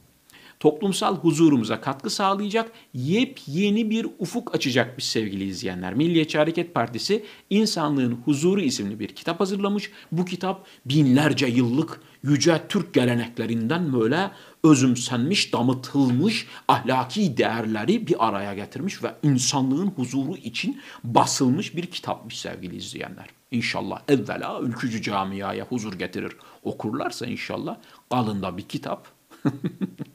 toplumsal 0.61 1.17
huzurumuza 1.17 1.81
katkı 1.81 2.11
sağlayacak 2.11 2.73
yepyeni 2.95 3.90
bir 3.90 4.07
ufuk 4.19 4.55
açacakmış 4.55 5.05
sevgili 5.05 5.45
izleyenler. 5.45 5.95
Milliyetçi 5.95 6.38
Hareket 6.38 6.75
Partisi 6.75 7.25
İnsanlığın 7.50 8.12
Huzuru 8.25 8.61
isimli 8.61 9.00
bir 9.00 9.09
kitap 9.09 9.40
hazırlamış. 9.40 9.90
Bu 10.12 10.25
kitap 10.25 10.67
binlerce 10.85 11.47
yıllık 11.47 12.00
yüce 12.23 12.61
Türk 12.69 12.95
geleneklerinden 12.95 13.93
böyle 13.93 14.31
özümsenmiş, 14.64 15.52
damıtılmış 15.52 16.47
ahlaki 16.69 17.37
değerleri 17.37 18.07
bir 18.07 18.29
araya 18.29 18.55
getirmiş 18.55 19.02
ve 19.02 19.14
insanlığın 19.23 19.87
huzuru 19.87 20.37
için 20.37 20.81
basılmış 21.05 21.76
bir 21.76 21.87
kitapmış 21.87 22.38
sevgili 22.38 22.76
izleyenler. 22.76 23.26
İnşallah 23.50 24.02
evvela 24.09 24.61
ülkücü 24.61 25.02
camiaya 25.02 25.64
huzur 25.64 25.93
getirir 25.93 26.33
okurlarsa 26.62 27.26
inşallah 27.26 27.76
kalında 28.11 28.57
bir 28.57 28.62
kitap 28.62 29.09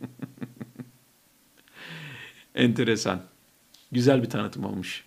Enteresan. 2.56 3.22
Güzel 3.92 4.24
bir 4.24 4.30
tanıtım 4.30 4.66
olmuş. 4.66 5.04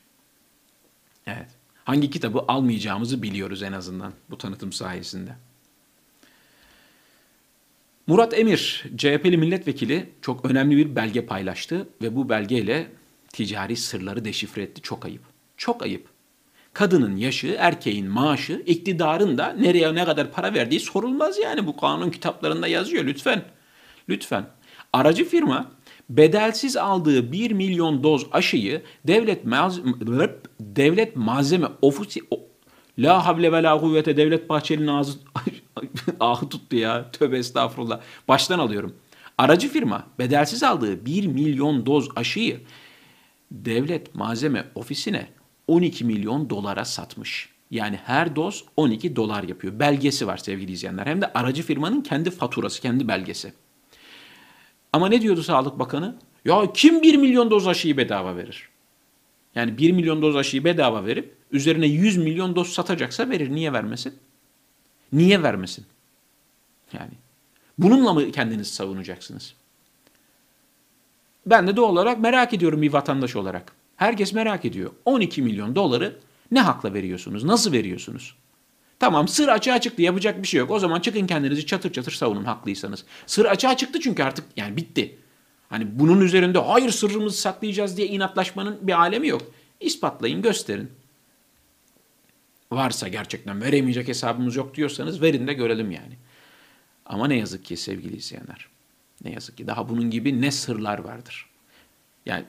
Evet. 1.27 1.49
Hangi 1.85 2.11
kitabı 2.11 2.45
almayacağımızı 2.49 3.23
biliyoruz 3.23 3.63
en 3.63 3.73
azından 3.73 4.13
bu 4.31 4.39
tanıtım 4.39 4.73
sayesinde. 4.73 5.31
Murat 8.07 8.39
Emir, 8.39 8.85
CHP'li 8.97 9.37
milletvekili 9.37 10.11
çok 10.23 10.51
önemli 10.51 10.77
bir 10.77 10.97
belge 10.97 11.27
paylaştı 11.27 11.89
ve 12.03 12.17
bu 12.17 12.29
belgeyle 12.29 12.91
ticari 13.33 13.77
sırları 13.77 14.25
deşifre 14.25 14.63
etti. 14.63 14.83
Çok 14.83 15.05
ayıp. 15.05 15.23
Çok 15.57 15.83
ayıp. 15.83 16.09
Kadının 16.73 17.17
yaşı, 17.17 17.57
erkeğin 17.59 18.09
maaşı, 18.09 18.63
iktidarın 18.67 19.39
da 19.39 19.53
nereye 19.53 19.95
ne 19.95 20.05
kadar 20.05 20.33
para 20.33 20.55
verdiği 20.55 20.81
sorulmaz 20.81 21.39
yani. 21.39 21.67
Bu 21.67 21.77
kanun 21.77 22.11
kitaplarında 22.11 22.69
yazıyor 22.69 23.05
lütfen. 23.05 23.45
Lütfen. 24.09 24.47
Aracı 24.93 25.25
firma 25.25 25.71
bedelsiz 26.11 26.77
aldığı 26.77 27.33
1 27.33 27.51
milyon 27.51 28.03
doz 28.03 28.27
aşıyı 28.33 28.83
devlet 29.05 29.45
malzeme, 29.45 29.93
devlet 30.61 31.17
malzeme 31.17 31.67
ofisi 31.83 32.21
La 32.99 33.27
havle 33.27 33.53
ve 33.53 33.63
la 33.63 33.81
kuvvete 33.81 34.17
devlet 34.17 34.49
Bahçeli'nin 34.49 34.87
ağzı 34.87 35.19
ahı 36.21 36.49
tuttu 36.49 36.77
ya. 36.77 37.11
Tövbe 37.13 37.39
estağfurullah. 37.39 38.01
Baştan 38.29 38.59
alıyorum. 38.59 38.95
Aracı 39.39 39.69
firma 39.69 40.07
bedelsiz 40.19 40.63
aldığı 40.63 41.07
1 41.07 41.27
milyon 41.27 41.87
doz 41.87 42.09
aşıyı 42.17 42.61
devlet 43.51 44.15
malzeme 44.15 44.65
ofisine 44.75 45.29
12 45.67 46.05
milyon 46.05 46.51
dolara 46.51 46.85
satmış. 46.85 47.49
Yani 47.71 47.99
her 48.05 48.37
doz 48.37 48.65
12 48.77 49.17
dolar 49.17 49.43
yapıyor. 49.43 49.79
Belgesi 49.79 50.27
var 50.27 50.37
sevgili 50.37 50.73
izleyenler. 50.73 51.07
Hem 51.07 51.21
de 51.21 51.33
aracı 51.33 51.63
firmanın 51.63 52.01
kendi 52.01 52.31
faturası, 52.31 52.83
kendi 52.83 53.09
belgesi. 53.09 53.53
Ama 54.93 55.09
ne 55.09 55.23
diyordu 55.23 55.43
Sağlık 55.43 55.79
Bakanı? 55.79 56.17
Ya 56.45 56.73
kim 56.73 57.03
1 57.03 57.17
milyon 57.17 57.51
doz 57.51 57.69
aşıyı 57.69 57.97
bedava 57.97 58.37
verir? 58.37 58.69
Yani 59.55 59.79
1 59.79 59.93
milyon 59.93 60.23
doz 60.23 60.37
aşıyı 60.37 60.65
bedava 60.65 61.07
verip 61.07 61.37
üzerine 61.53 61.87
100 61.87 62.17
milyon 62.17 62.57
doz 62.57 62.69
satacaksa 62.69 63.31
verir. 63.31 63.51
Niye 63.51 63.73
vermesin? 63.73 64.15
Niye 65.13 65.43
vermesin? 65.43 65.87
Yani 66.93 67.13
bununla 67.79 68.13
mı 68.13 68.33
kendinizi 68.33 68.73
savunacaksınız? 68.73 69.55
Ben 71.47 71.67
de 71.67 71.77
doğal 71.77 71.93
olarak 71.93 72.19
merak 72.19 72.55
ediyorum 72.55 72.83
bir 72.83 72.93
vatandaş 72.93 73.37
olarak. 73.37 73.73
Herkes 73.97 74.33
merak 74.33 74.65
ediyor. 74.65 74.91
12 75.05 75.43
milyon 75.43 75.75
doları 75.75 76.17
ne 76.51 76.61
hakla 76.61 76.95
veriyorsunuz? 76.95 77.45
Nasıl 77.45 77.73
veriyorsunuz? 77.73 78.35
Tamam 78.99 79.29
sır 79.29 79.49
açığa 79.49 79.81
çıktı 79.81 80.03
yapacak 80.03 80.43
bir 80.43 80.49
şey 80.49 80.59
yok. 80.61 80.71
O 80.71 80.79
zaman 80.79 81.01
çıkın 81.01 81.27
kendinizi 81.27 81.67
çatır 81.67 81.93
çatır 81.93 82.13
savunun 82.13 82.45
haklıysanız. 82.45 83.05
Sır 83.27 83.45
açığa 83.45 83.77
çıktı 83.77 84.01
çünkü 84.01 84.23
artık 84.23 84.45
yani 84.57 84.77
bitti. 84.77 85.19
Hani 85.69 85.99
bunun 85.99 86.21
üzerinde 86.21 86.59
hayır 86.59 86.91
sırrımızı 86.91 87.37
saklayacağız 87.41 87.97
diye 87.97 88.09
inatlaşmanın 88.09 88.79
bir 88.83 89.01
alemi 89.01 89.29
yok. 89.29 89.43
İspatlayın 89.81 90.43
gösterin. 90.43 90.91
Varsa 92.73 93.09
gerçekten 93.09 93.63
veremeyecek 93.63 94.09
hesabımız 94.09 94.57
yok 94.57 94.75
diyorsanız 94.75 95.23
verin 95.23 95.47
de 95.47 95.53
görelim 95.53 95.91
yani. 95.91 96.17
Ama 97.07 97.29
ne 97.29 97.37
yazık 97.37 97.65
ki 97.65 97.77
sevgili 97.77 98.17
izleyenler. 98.17 98.69
Ne 99.25 99.33
yazık 99.33 99.57
ki 99.57 99.67
daha 99.67 99.89
bunun 99.89 100.11
gibi 100.11 100.41
ne 100.41 100.51
sırlar 100.51 100.99
vardır. 100.99 101.47
Yani 102.27 102.45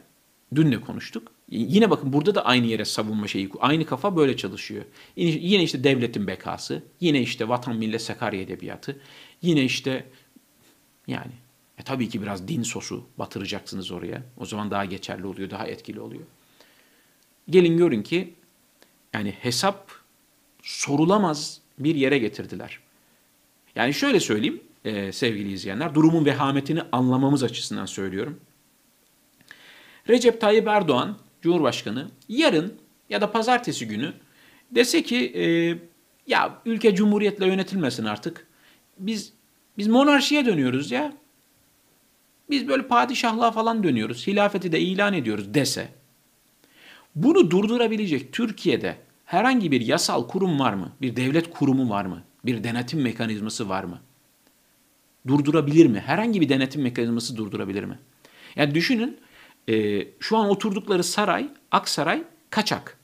dün 0.56 0.72
ne 0.72 0.82
konuştuk? 0.82 1.32
Yine 1.52 1.90
bakın 1.90 2.14
burada 2.14 2.36
da 2.36 2.46
aynı 2.46 2.68
yere 2.68 2.86
savunma 2.86 3.28
şeyi, 3.28 3.50
aynı 3.60 3.86
kafa 3.86 4.16
böyle 4.16 4.38
çalışıyor. 4.38 4.86
Yine 5.16 5.64
işte 5.64 5.84
devletin 5.84 6.28
bekası, 6.28 6.84
yine 7.00 7.22
işte 7.22 7.50
vatan 7.50 7.76
millet 7.76 8.02
Sakarya 8.02 8.42
edebiyatı, 8.42 9.02
yine 9.42 9.64
işte 9.64 10.06
yani 11.08 11.32
E 11.80 11.84
tabii 11.84 12.10
ki 12.10 12.22
biraz 12.22 12.48
din 12.48 12.64
sosu 12.64 13.04
batıracaksınız 13.18 13.92
oraya. 13.92 14.24
O 14.38 14.46
zaman 14.46 14.72
daha 14.72 14.86
geçerli 14.86 15.26
oluyor, 15.26 15.50
daha 15.50 15.68
etkili 15.68 16.00
oluyor. 16.00 16.24
Gelin 17.50 17.78
görün 17.78 18.04
ki 18.04 18.34
yani 19.14 19.32
hesap 19.32 19.92
sorulamaz 20.64 21.62
bir 21.80 21.96
yere 21.96 22.18
getirdiler. 22.18 22.80
Yani 23.76 23.94
şöyle 23.94 24.20
söyleyeyim 24.20 24.62
e, 24.86 25.12
sevgili 25.12 25.52
izleyenler, 25.52 25.96
durumun 25.96 26.26
vehametini 26.26 26.82
anlamamız 26.92 27.44
açısından 27.44 27.86
söylüyorum. 27.86 28.40
Recep 30.10 30.42
Tayyip 30.42 30.68
Erdoğan, 30.68 31.18
Cumhurbaşkanı, 31.42 32.08
yarın 32.30 32.74
ya 33.10 33.22
da 33.22 33.32
pazartesi 33.32 33.88
günü 33.88 34.14
dese 34.72 35.04
ki 35.04 35.32
e, 35.36 35.44
ya 36.28 36.62
ülke 36.66 36.96
cumhuriyetle 36.96 37.48
yönetilmesin 37.48 38.06
artık. 38.06 38.48
Biz 38.98 39.34
biz 39.78 39.88
monarşiye 39.88 40.46
dönüyoruz 40.46 40.92
ya. 40.92 41.14
Biz 42.50 42.68
böyle 42.68 42.88
padişahlığa 42.88 43.52
falan 43.52 43.84
dönüyoruz. 43.84 44.28
Hilafeti 44.28 44.72
de 44.72 44.80
ilan 44.80 45.14
ediyoruz 45.14 45.54
dese. 45.54 45.90
Bunu 47.16 47.52
durdurabilecek 47.52 48.34
Türkiye'de 48.34 48.96
herhangi 49.26 49.72
bir 49.72 49.82
yasal 49.82 50.28
kurum 50.28 50.60
var 50.60 50.74
mı? 50.74 50.92
Bir 51.02 51.16
devlet 51.16 51.50
kurumu 51.50 51.90
var 51.90 52.06
mı? 52.06 52.24
Bir 52.46 52.64
denetim 52.64 53.02
mekanizması 53.02 53.70
var 53.70 53.84
mı? 53.84 54.00
Durdurabilir 55.28 55.86
mi? 55.86 56.00
Herhangi 56.00 56.42
bir 56.42 56.50
denetim 56.50 56.82
mekanizması 56.82 57.38
durdurabilir 57.38 57.84
mi? 57.84 58.00
Yani 58.56 58.76
düşünün 58.76 59.18
e, 59.70 60.08
şu 60.20 60.38
an 60.38 60.50
oturdukları 60.50 61.04
saray, 61.04 61.50
Aksaray, 61.72 62.24
kaçak. 62.50 62.98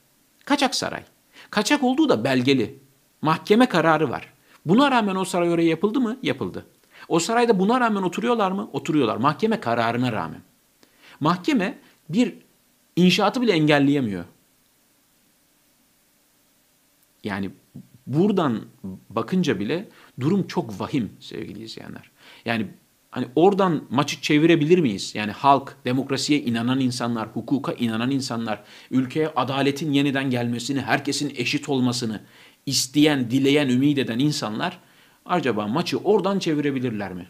Kaçak 0.44 0.74
saray. 0.74 1.02
Kaçak 1.50 1.82
olduğu 1.82 2.08
da 2.08 2.24
belgeli. 2.24 2.78
Mahkeme 3.22 3.66
kararı 3.66 4.10
var. 4.10 4.32
Buna 4.66 4.90
rağmen 4.90 5.16
o 5.16 5.24
saray 5.24 5.50
oraya 5.50 5.68
yapıldı 5.68 6.00
mı? 6.00 6.16
Yapıldı. 6.22 6.66
O 7.08 7.18
sarayda 7.18 7.58
buna 7.58 7.80
rağmen 7.80 8.02
oturuyorlar 8.02 8.50
mı? 8.50 8.70
Oturuyorlar. 8.72 9.16
Mahkeme 9.16 9.60
kararına 9.60 10.12
rağmen. 10.12 10.40
Mahkeme 11.20 11.78
bir 12.08 12.34
inşaatı 12.96 13.40
bile 13.40 13.52
engelleyemiyor. 13.52 14.24
Yani 17.24 17.50
buradan 18.06 18.62
bakınca 19.10 19.60
bile 19.60 19.88
durum 20.20 20.46
çok 20.46 20.80
vahim 20.80 21.12
sevgili 21.20 21.62
izleyenler. 21.62 22.10
Yani 22.44 22.68
hani 23.16 23.28
oradan 23.34 23.84
maçı 23.90 24.20
çevirebilir 24.20 24.78
miyiz? 24.78 25.14
Yani 25.14 25.32
halk, 25.32 25.76
demokrasiye 25.84 26.40
inanan 26.40 26.80
insanlar, 26.80 27.28
hukuka 27.28 27.72
inanan 27.72 28.10
insanlar, 28.10 28.62
ülkeye 28.90 29.28
adaletin 29.28 29.92
yeniden 29.92 30.30
gelmesini, 30.30 30.80
herkesin 30.80 31.32
eşit 31.36 31.68
olmasını 31.68 32.20
isteyen, 32.66 33.30
dileyen, 33.30 33.68
ümit 33.68 33.98
eden 33.98 34.18
insanlar 34.18 34.78
acaba 35.26 35.66
maçı 35.66 35.98
oradan 35.98 36.38
çevirebilirler 36.38 37.12
mi? 37.12 37.28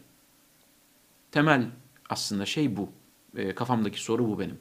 Temel 1.33 1.67
aslında 2.11 2.47
şey 2.47 2.77
bu. 2.77 2.93
E, 3.37 3.55
kafamdaki 3.55 4.03
soru 4.03 4.29
bu 4.29 4.39
benim. 4.39 4.59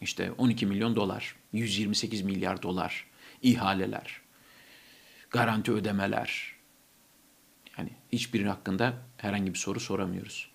İşte 0.00 0.32
12 0.32 0.66
milyon 0.66 0.96
dolar, 0.96 1.36
128 1.52 2.22
milyar 2.22 2.62
dolar, 2.62 3.06
ihaleler, 3.42 4.20
garanti 5.30 5.72
ödemeler. 5.72 6.53
Yani 7.78 7.90
hiçbiri 8.12 8.48
hakkında 8.48 8.94
herhangi 9.16 9.54
bir 9.54 9.58
soru 9.58 9.80
soramıyoruz. 9.80 10.50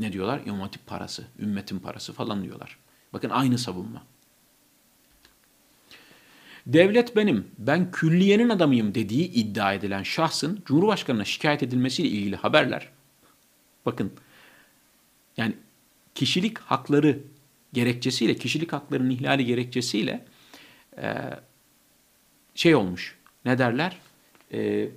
Ne 0.00 0.12
diyorlar? 0.12 0.40
İmam 0.46 0.70
parası, 0.86 1.26
ümmetin 1.38 1.78
parası 1.78 2.12
falan 2.12 2.44
diyorlar. 2.44 2.78
Bakın 3.12 3.30
aynı 3.30 3.58
savunma. 3.58 4.02
Devlet 6.66 7.16
benim, 7.16 7.50
ben 7.58 7.90
külliyenin 7.90 8.48
adamıyım 8.48 8.94
dediği 8.94 9.32
iddia 9.32 9.72
edilen 9.72 10.02
şahsın 10.02 10.62
Cumhurbaşkanı'na 10.66 11.24
şikayet 11.24 11.62
edilmesiyle 11.62 12.08
ilgili 12.08 12.36
haberler. 12.36 12.88
Bakın 13.86 14.12
yani 15.36 15.54
kişilik 16.14 16.58
hakları 16.58 17.20
gerekçesiyle, 17.72 18.36
kişilik 18.36 18.72
haklarının 18.72 19.10
ihlali 19.10 19.44
gerekçesiyle 19.44 20.26
şey 22.54 22.74
olmuş. 22.74 23.18
Ne 23.44 23.58
derler? 23.58 23.98
E, 24.52 24.88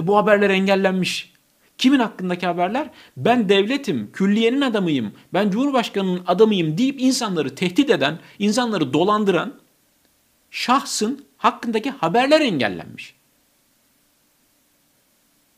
bu 0.00 0.16
haberler 0.16 0.50
engellenmiş. 0.50 1.34
Kimin 1.78 1.98
hakkındaki 1.98 2.46
haberler? 2.46 2.90
Ben 3.16 3.48
devletim, 3.48 4.12
külliyenin 4.12 4.60
adamıyım, 4.60 5.12
ben 5.32 5.50
cumhurbaşkanının 5.50 6.22
adamıyım 6.26 6.78
deyip 6.78 7.00
insanları 7.00 7.54
tehdit 7.54 7.90
eden, 7.90 8.18
insanları 8.38 8.92
dolandıran 8.92 9.54
şahsın 10.50 11.24
hakkındaki 11.36 11.90
haberler 11.90 12.40
engellenmiş. 12.40 13.14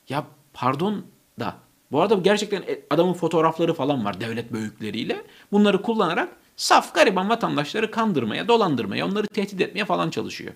Ya 0.09 0.27
pardon 0.53 1.05
da 1.41 1.55
bu 1.93 2.01
arada 2.01 2.15
gerçekten 2.15 2.63
e, 2.63 2.81
adamın 2.91 3.13
fotoğrafları 3.13 3.75
falan 3.75 4.05
var 4.05 4.21
devlet 4.21 4.53
büyükleriyle. 4.53 5.23
Bunları 5.53 5.83
kullanarak 5.83 6.29
saf 6.57 6.95
gariban 6.95 7.29
vatandaşları 7.29 7.91
kandırmaya, 7.91 8.49
dolandırmaya, 8.49 9.07
onları 9.07 9.27
tehdit 9.27 9.61
etmeye 9.61 9.85
falan 9.85 10.11
çalışıyor. 10.11 10.55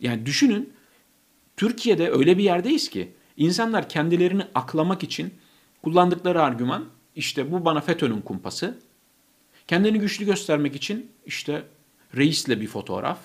Yani 0.00 0.26
düşünün 0.26 0.72
Türkiye'de 1.60 2.10
öyle 2.10 2.38
bir 2.38 2.42
yerdeyiz 2.42 2.90
ki 2.90 3.12
insanlar 3.36 3.88
kendilerini 3.88 4.42
aklamak 4.54 5.02
için 5.02 5.34
kullandıkları 5.82 6.42
argüman 6.42 6.84
işte 7.16 7.52
bu 7.52 7.64
bana 7.64 7.80
FETÖ'nün 7.80 8.20
kumpası. 8.20 8.78
Kendini 9.68 9.98
güçlü 9.98 10.24
göstermek 10.24 10.76
için 10.76 11.10
işte 11.26 11.62
reisle 12.16 12.60
bir 12.60 12.66
fotoğraf. 12.66 13.18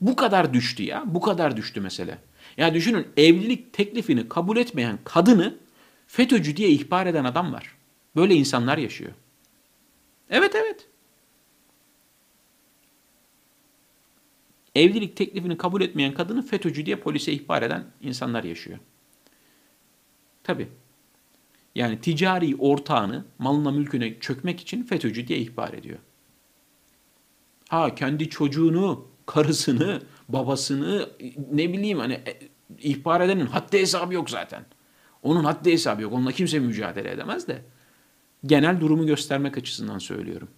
Bu 0.00 0.16
kadar 0.16 0.54
düştü 0.54 0.82
ya. 0.82 1.02
Bu 1.06 1.20
kadar 1.20 1.56
düştü 1.56 1.80
mesele. 1.80 2.18
Ya 2.56 2.74
düşünün 2.74 3.06
evlilik 3.16 3.72
teklifini 3.72 4.28
kabul 4.28 4.56
etmeyen 4.56 4.98
kadını 5.04 5.54
FETÖ'cü 6.06 6.56
diye 6.56 6.68
ihbar 6.68 7.06
eden 7.06 7.24
adam 7.24 7.52
var. 7.52 7.74
Böyle 8.16 8.34
insanlar 8.34 8.78
yaşıyor. 8.78 9.12
Evet 10.30 10.54
evet. 10.54 10.88
Evlilik 14.74 15.16
teklifini 15.16 15.56
kabul 15.56 15.80
etmeyen 15.80 16.14
kadını 16.14 16.42
FETÖ'cü 16.42 16.86
diye 16.86 16.96
polise 16.96 17.32
ihbar 17.32 17.62
eden 17.62 17.84
insanlar 18.00 18.44
yaşıyor. 18.44 18.78
Tabi. 20.44 20.68
Yani 21.74 22.00
ticari 22.00 22.56
ortağını 22.56 23.24
malına 23.38 23.70
mülküne 23.70 24.20
çökmek 24.20 24.60
için 24.60 24.82
FETÖ'cü 24.82 25.28
diye 25.28 25.38
ihbar 25.38 25.72
ediyor. 25.72 25.98
Ha 27.68 27.94
kendi 27.94 28.28
çocuğunu, 28.28 29.08
karısını, 29.26 30.02
babasını 30.28 31.10
ne 31.52 31.72
bileyim 31.72 31.98
hani 31.98 32.12
e, 32.12 32.38
ihbar 32.78 33.20
edenin 33.20 33.46
haddi 33.46 33.78
hesabı 33.78 34.14
yok 34.14 34.30
zaten. 34.30 34.64
Onun 35.22 35.44
haddi 35.44 35.72
hesabı 35.72 36.02
yok. 36.02 36.12
Onunla 36.12 36.32
kimse 36.32 36.58
mücadele 36.58 37.10
edemez 37.10 37.48
de. 37.48 37.62
Genel 38.46 38.80
durumu 38.80 39.06
göstermek 39.06 39.58
açısından 39.58 39.98
söylüyorum. 39.98 40.48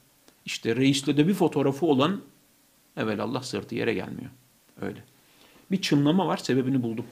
İşte 0.44 0.76
reisle 0.76 1.16
de 1.16 1.28
bir 1.28 1.34
fotoğrafı 1.34 1.86
olan 1.86 2.20
evvel 2.96 3.20
Allah 3.20 3.42
sırtı 3.42 3.74
yere 3.74 3.94
gelmiyor. 3.94 4.30
Öyle. 4.80 5.04
Bir 5.70 5.82
çınlama 5.82 6.26
var 6.26 6.36
sebebini 6.36 6.82
buldum. 6.82 7.06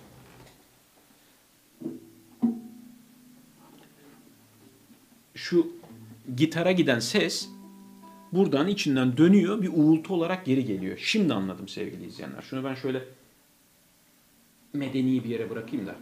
Şu 5.34 5.66
gitara 6.36 6.72
giden 6.72 6.98
ses 6.98 7.48
buradan 8.32 8.68
içinden 8.68 9.16
dönüyor 9.16 9.62
bir 9.62 9.70
uğultu 9.74 10.14
olarak 10.14 10.46
geri 10.46 10.64
geliyor. 10.64 10.98
Şimdi 10.98 11.34
anladım 11.34 11.68
sevgili 11.68 12.06
izleyenler. 12.06 12.42
Şunu 12.42 12.64
ben 12.64 12.74
şöyle 12.74 13.02
medeni 14.72 15.24
bir 15.24 15.28
yere 15.28 15.50
bırakayım 15.50 15.86
da. 15.86 15.96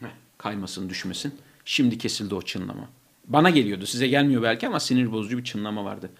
Heh, 0.00 0.10
kaymasın 0.38 0.88
düşmesin. 0.88 1.34
Şimdi 1.64 1.98
kesildi 1.98 2.34
o 2.34 2.42
çınlama. 2.42 2.88
Bana 3.26 3.50
geliyordu 3.50 3.86
size 3.86 4.08
gelmiyor 4.08 4.42
belki 4.42 4.66
ama 4.66 4.80
sinir 4.80 5.12
bozucu 5.12 5.38
bir 5.38 5.44
çınlama 5.44 5.84
vardı. 5.84 6.10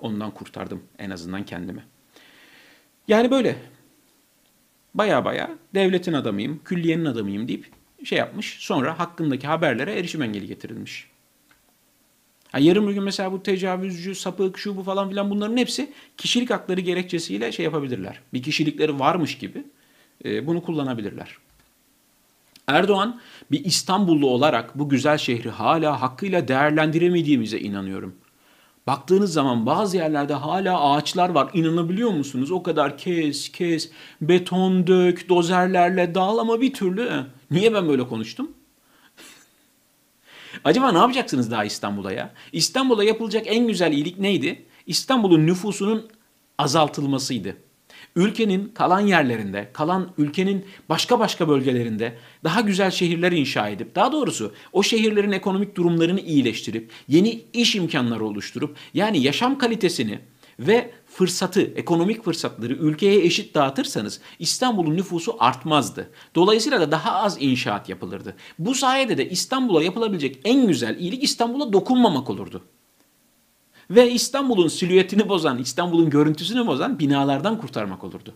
Ondan 0.00 0.30
kurtardım 0.30 0.82
en 0.98 1.10
azından 1.10 1.44
kendimi. 1.44 1.84
Yani 3.08 3.30
böyle 3.30 3.56
baya 4.94 5.24
baya 5.24 5.50
devletin 5.74 6.12
adamıyım, 6.12 6.60
külliyenin 6.64 7.04
adamıyım 7.04 7.48
deyip 7.48 7.66
şey 8.04 8.18
yapmış. 8.18 8.56
Sonra 8.60 8.98
hakkındaki 8.98 9.46
haberlere 9.46 9.98
erişim 9.98 10.22
engeli 10.22 10.46
getirilmiş. 10.46 11.06
Ha, 12.52 12.58
yarın 12.58 12.88
bir 12.88 12.92
gün 12.92 13.02
mesela 13.02 13.32
bu 13.32 13.42
tecavüzcü, 13.42 14.14
sapık, 14.14 14.58
şu 14.58 14.76
bu 14.76 14.82
falan 14.82 15.08
filan 15.08 15.30
bunların 15.30 15.56
hepsi 15.56 15.92
kişilik 16.16 16.50
hakları 16.50 16.80
gerekçesiyle 16.80 17.52
şey 17.52 17.64
yapabilirler. 17.64 18.20
Bir 18.32 18.42
kişilikleri 18.42 18.98
varmış 18.98 19.38
gibi 19.38 19.64
e, 20.24 20.46
bunu 20.46 20.62
kullanabilirler. 20.62 21.36
Erdoğan 22.66 23.20
bir 23.50 23.64
İstanbullu 23.64 24.26
olarak 24.26 24.78
bu 24.78 24.88
güzel 24.88 25.18
şehri 25.18 25.50
hala 25.50 26.00
hakkıyla 26.00 26.48
değerlendiremediğimize 26.48 27.60
inanıyorum. 27.60 28.14
Baktığınız 28.86 29.32
zaman 29.32 29.66
bazı 29.66 29.96
yerlerde 29.96 30.34
hala 30.34 30.80
ağaçlar 30.80 31.28
var. 31.28 31.50
İnanabiliyor 31.54 32.10
musunuz? 32.10 32.50
O 32.50 32.62
kadar 32.62 32.98
kes 32.98 33.52
kes, 33.52 33.90
beton 34.20 34.86
dök, 34.86 35.28
dozerlerle 35.28 36.14
dağıl 36.14 36.38
ama 36.38 36.60
bir 36.60 36.72
türlü. 36.72 37.26
Niye 37.50 37.74
ben 37.74 37.88
böyle 37.88 38.08
konuştum? 38.08 38.50
Acaba 40.64 40.92
ne 40.92 40.98
yapacaksınız 40.98 41.50
daha 41.50 41.64
İstanbul'a 41.64 42.12
ya? 42.12 42.34
İstanbul'a 42.52 43.04
yapılacak 43.04 43.46
en 43.46 43.66
güzel 43.66 43.92
iyilik 43.92 44.18
neydi? 44.18 44.66
İstanbul'un 44.86 45.46
nüfusunun 45.46 46.10
azaltılmasıydı. 46.58 47.56
Ülkenin 48.16 48.68
kalan 48.68 49.00
yerlerinde, 49.00 49.70
kalan 49.72 50.12
ülkenin 50.18 50.64
başka 50.88 51.18
başka 51.18 51.48
bölgelerinde 51.48 52.16
daha 52.44 52.60
güzel 52.60 52.90
şehirler 52.90 53.32
inşa 53.32 53.68
edip, 53.68 53.94
daha 53.94 54.12
doğrusu 54.12 54.52
o 54.72 54.82
şehirlerin 54.82 55.32
ekonomik 55.32 55.76
durumlarını 55.76 56.20
iyileştirip, 56.20 56.90
yeni 57.08 57.42
iş 57.52 57.74
imkanları 57.74 58.24
oluşturup, 58.24 58.76
yani 58.94 59.22
yaşam 59.22 59.58
kalitesini 59.58 60.18
ve 60.58 60.90
fırsatı, 61.06 61.60
ekonomik 61.60 62.24
fırsatları 62.24 62.72
ülkeye 62.72 63.24
eşit 63.24 63.54
dağıtırsanız 63.54 64.20
İstanbul'un 64.38 64.96
nüfusu 64.96 65.36
artmazdı. 65.38 66.10
Dolayısıyla 66.34 66.80
da 66.80 66.90
daha 66.90 67.12
az 67.12 67.36
inşaat 67.42 67.88
yapılırdı. 67.88 68.36
Bu 68.58 68.74
sayede 68.74 69.18
de 69.18 69.30
İstanbul'a 69.30 69.82
yapılabilecek 69.82 70.40
en 70.44 70.66
güzel 70.66 70.98
iyilik 70.98 71.22
İstanbul'a 71.22 71.72
dokunmamak 71.72 72.30
olurdu. 72.30 72.62
Ve 73.90 74.10
İstanbul'un 74.10 74.68
silüetini 74.68 75.28
bozan, 75.28 75.58
İstanbul'un 75.58 76.10
görüntüsünü 76.10 76.66
bozan 76.66 76.98
binalardan 76.98 77.60
kurtarmak 77.60 78.04
olurdu. 78.04 78.34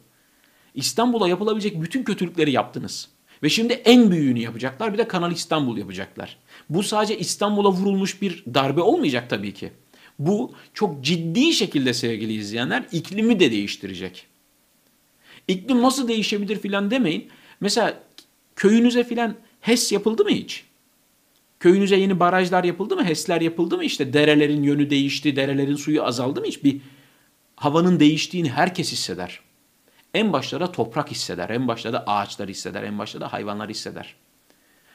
İstanbul'a 0.75 1.29
yapılabilecek 1.29 1.83
bütün 1.83 2.05
kötülükleri 2.05 2.53
yaptınız. 2.53 3.09
Ve 3.43 3.49
şimdi 3.49 3.73
en 3.73 4.11
büyüğünü 4.11 4.39
yapacaklar 4.39 4.93
bir 4.93 4.99
de 4.99 5.09
Kanal 5.09 5.33
İstanbul 5.33 5.77
yapacaklar. 5.77 6.39
Bu 6.69 6.83
sadece 6.83 7.19
İstanbul'a 7.19 7.73
vurulmuş 7.73 8.23
bir 8.23 8.45
darbe 8.55 8.81
olmayacak 8.81 9.31
tabii 9.31 9.55
ki. 9.55 9.73
Bu 10.19 10.53
çok 10.75 11.05
ciddi 11.05 11.53
şekilde 11.53 11.95
sevgili 11.95 12.33
izleyenler 12.33 12.85
iklimi 12.93 13.41
de 13.41 13.51
değiştirecek. 13.51 14.27
İklim 15.49 15.83
nasıl 15.83 16.09
değişebilir 16.09 16.59
filan 16.59 16.91
demeyin. 16.91 17.29
Mesela 17.61 18.03
köyünüze 18.57 19.05
filan 19.05 19.35
HES 19.61 19.93
yapıldı 19.93 20.25
mı 20.25 20.31
hiç? 20.31 20.65
Köyünüze 21.65 21.97
yeni 21.97 22.21
barajlar 22.21 22.65
yapıldı 22.65 22.97
mı? 22.97 23.05
HES'ler 23.05 23.41
yapıldı 23.41 23.77
mı? 23.77 23.85
İşte 23.85 24.13
derelerin 24.13 24.63
yönü 24.63 24.91
değişti, 24.91 25.37
derelerin 25.37 25.77
suyu 25.77 26.05
azaldı 26.05 26.41
mı 26.41 26.47
hiç? 26.47 26.65
Bir 26.65 26.81
havanın 27.57 28.01
değiştiğini 28.01 28.51
herkes 28.51 28.93
hisseder. 28.93 29.41
En 30.15 30.33
başta 30.33 30.61
da 30.61 30.73
toprak 30.73 31.11
hisseder, 31.11 31.51
en 31.51 31.69
başta 31.69 31.93
da 31.93 32.05
ağaçlar 32.07 32.49
hisseder, 32.49 32.83
en 32.83 32.99
başta 32.99 33.21
da 33.21 33.33
hayvanlar 33.33 33.71
hisseder. 33.71 34.17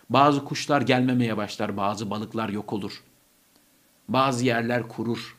Bazı 0.09 0.45
kuşlar 0.45 0.81
gelmemeye 0.81 1.37
başlar, 1.37 1.77
bazı 1.77 2.09
balıklar 2.09 2.49
yok 2.49 2.73
olur. 2.73 3.03
Bazı 4.07 4.45
yerler 4.45 4.87
kurur. 4.87 5.37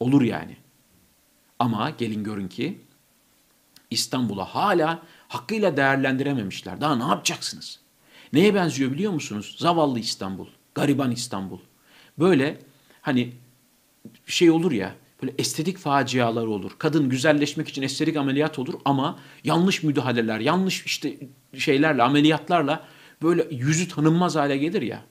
Olur 0.00 0.22
yani. 0.22 0.56
Ama 1.58 1.90
gelin 1.90 2.24
görün 2.24 2.48
ki 2.48 2.80
İstanbul'a 3.90 4.44
hala 4.44 5.02
hakkıyla 5.28 5.76
değerlendirememişler. 5.76 6.80
Daha 6.80 6.96
ne 6.96 7.04
yapacaksınız? 7.04 7.81
Neye 8.32 8.54
benziyor 8.54 8.92
biliyor 8.92 9.12
musunuz? 9.12 9.56
Zavallı 9.58 9.98
İstanbul, 9.98 10.46
gariban 10.74 11.10
İstanbul. 11.10 11.58
Böyle 12.18 12.58
hani 13.02 13.32
şey 14.26 14.50
olur 14.50 14.72
ya, 14.72 14.94
böyle 15.22 15.34
estetik 15.38 15.78
facialar 15.78 16.46
olur. 16.46 16.72
Kadın 16.78 17.08
güzelleşmek 17.08 17.68
için 17.68 17.82
estetik 17.82 18.16
ameliyat 18.16 18.58
olur 18.58 18.74
ama 18.84 19.18
yanlış 19.44 19.82
müdahaleler, 19.82 20.40
yanlış 20.40 20.86
işte 20.86 21.16
şeylerle, 21.58 22.02
ameliyatlarla 22.02 22.86
böyle 23.22 23.46
yüzü 23.50 23.88
tanınmaz 23.88 24.36
hale 24.36 24.56
gelir 24.56 24.82
ya. 24.82 25.04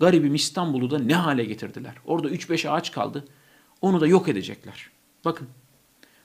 Garibim 0.00 0.34
İstanbul'u 0.34 0.90
da 0.90 0.98
ne 0.98 1.14
hale 1.14 1.44
getirdiler. 1.44 1.94
Orada 2.04 2.28
3-5 2.28 2.68
ağaç 2.68 2.92
kaldı. 2.92 3.24
Onu 3.80 4.00
da 4.00 4.06
yok 4.06 4.28
edecekler. 4.28 4.90
Bakın 5.24 5.48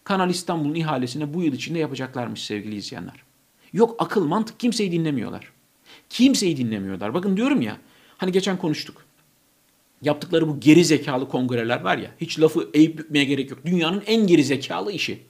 Kanal 0.04 0.30
İstanbul'un 0.30 0.76
ihalesini 0.76 1.34
bu 1.34 1.44
yıl 1.44 1.54
içinde 1.54 1.80
yapacaklarmış 1.80 2.46
sevgili 2.46 2.76
izleyenler. 2.76 3.24
Yok 3.74 3.96
akıl 4.00 4.28
mantık 4.28 4.60
kimseyi 4.60 4.92
dinlemiyorlar. 4.92 5.52
Kimseyi 6.14 6.58
dinlemiyorlar. 6.58 7.14
Bakın 7.14 7.38
diyorum 7.38 7.62
ya 7.62 7.78
hani 8.18 8.32
geçen 8.32 8.58
konuştuk. 8.58 9.06
Yaptıkları 10.02 10.48
bu 10.48 10.60
geri 10.60 10.86
zekalı 10.86 11.30
kongreler 11.30 11.82
var 11.82 11.98
ya 11.98 12.12
hiç 12.22 12.40
lafı 12.40 12.70
eğip 12.74 12.98
bükmeye 12.98 13.26
gerek 13.26 13.52
yok. 13.52 13.60
Dünyanın 13.66 14.04
en 14.06 14.28
geri 14.28 14.44
zekalı 14.44 14.92
işi. 14.92 15.24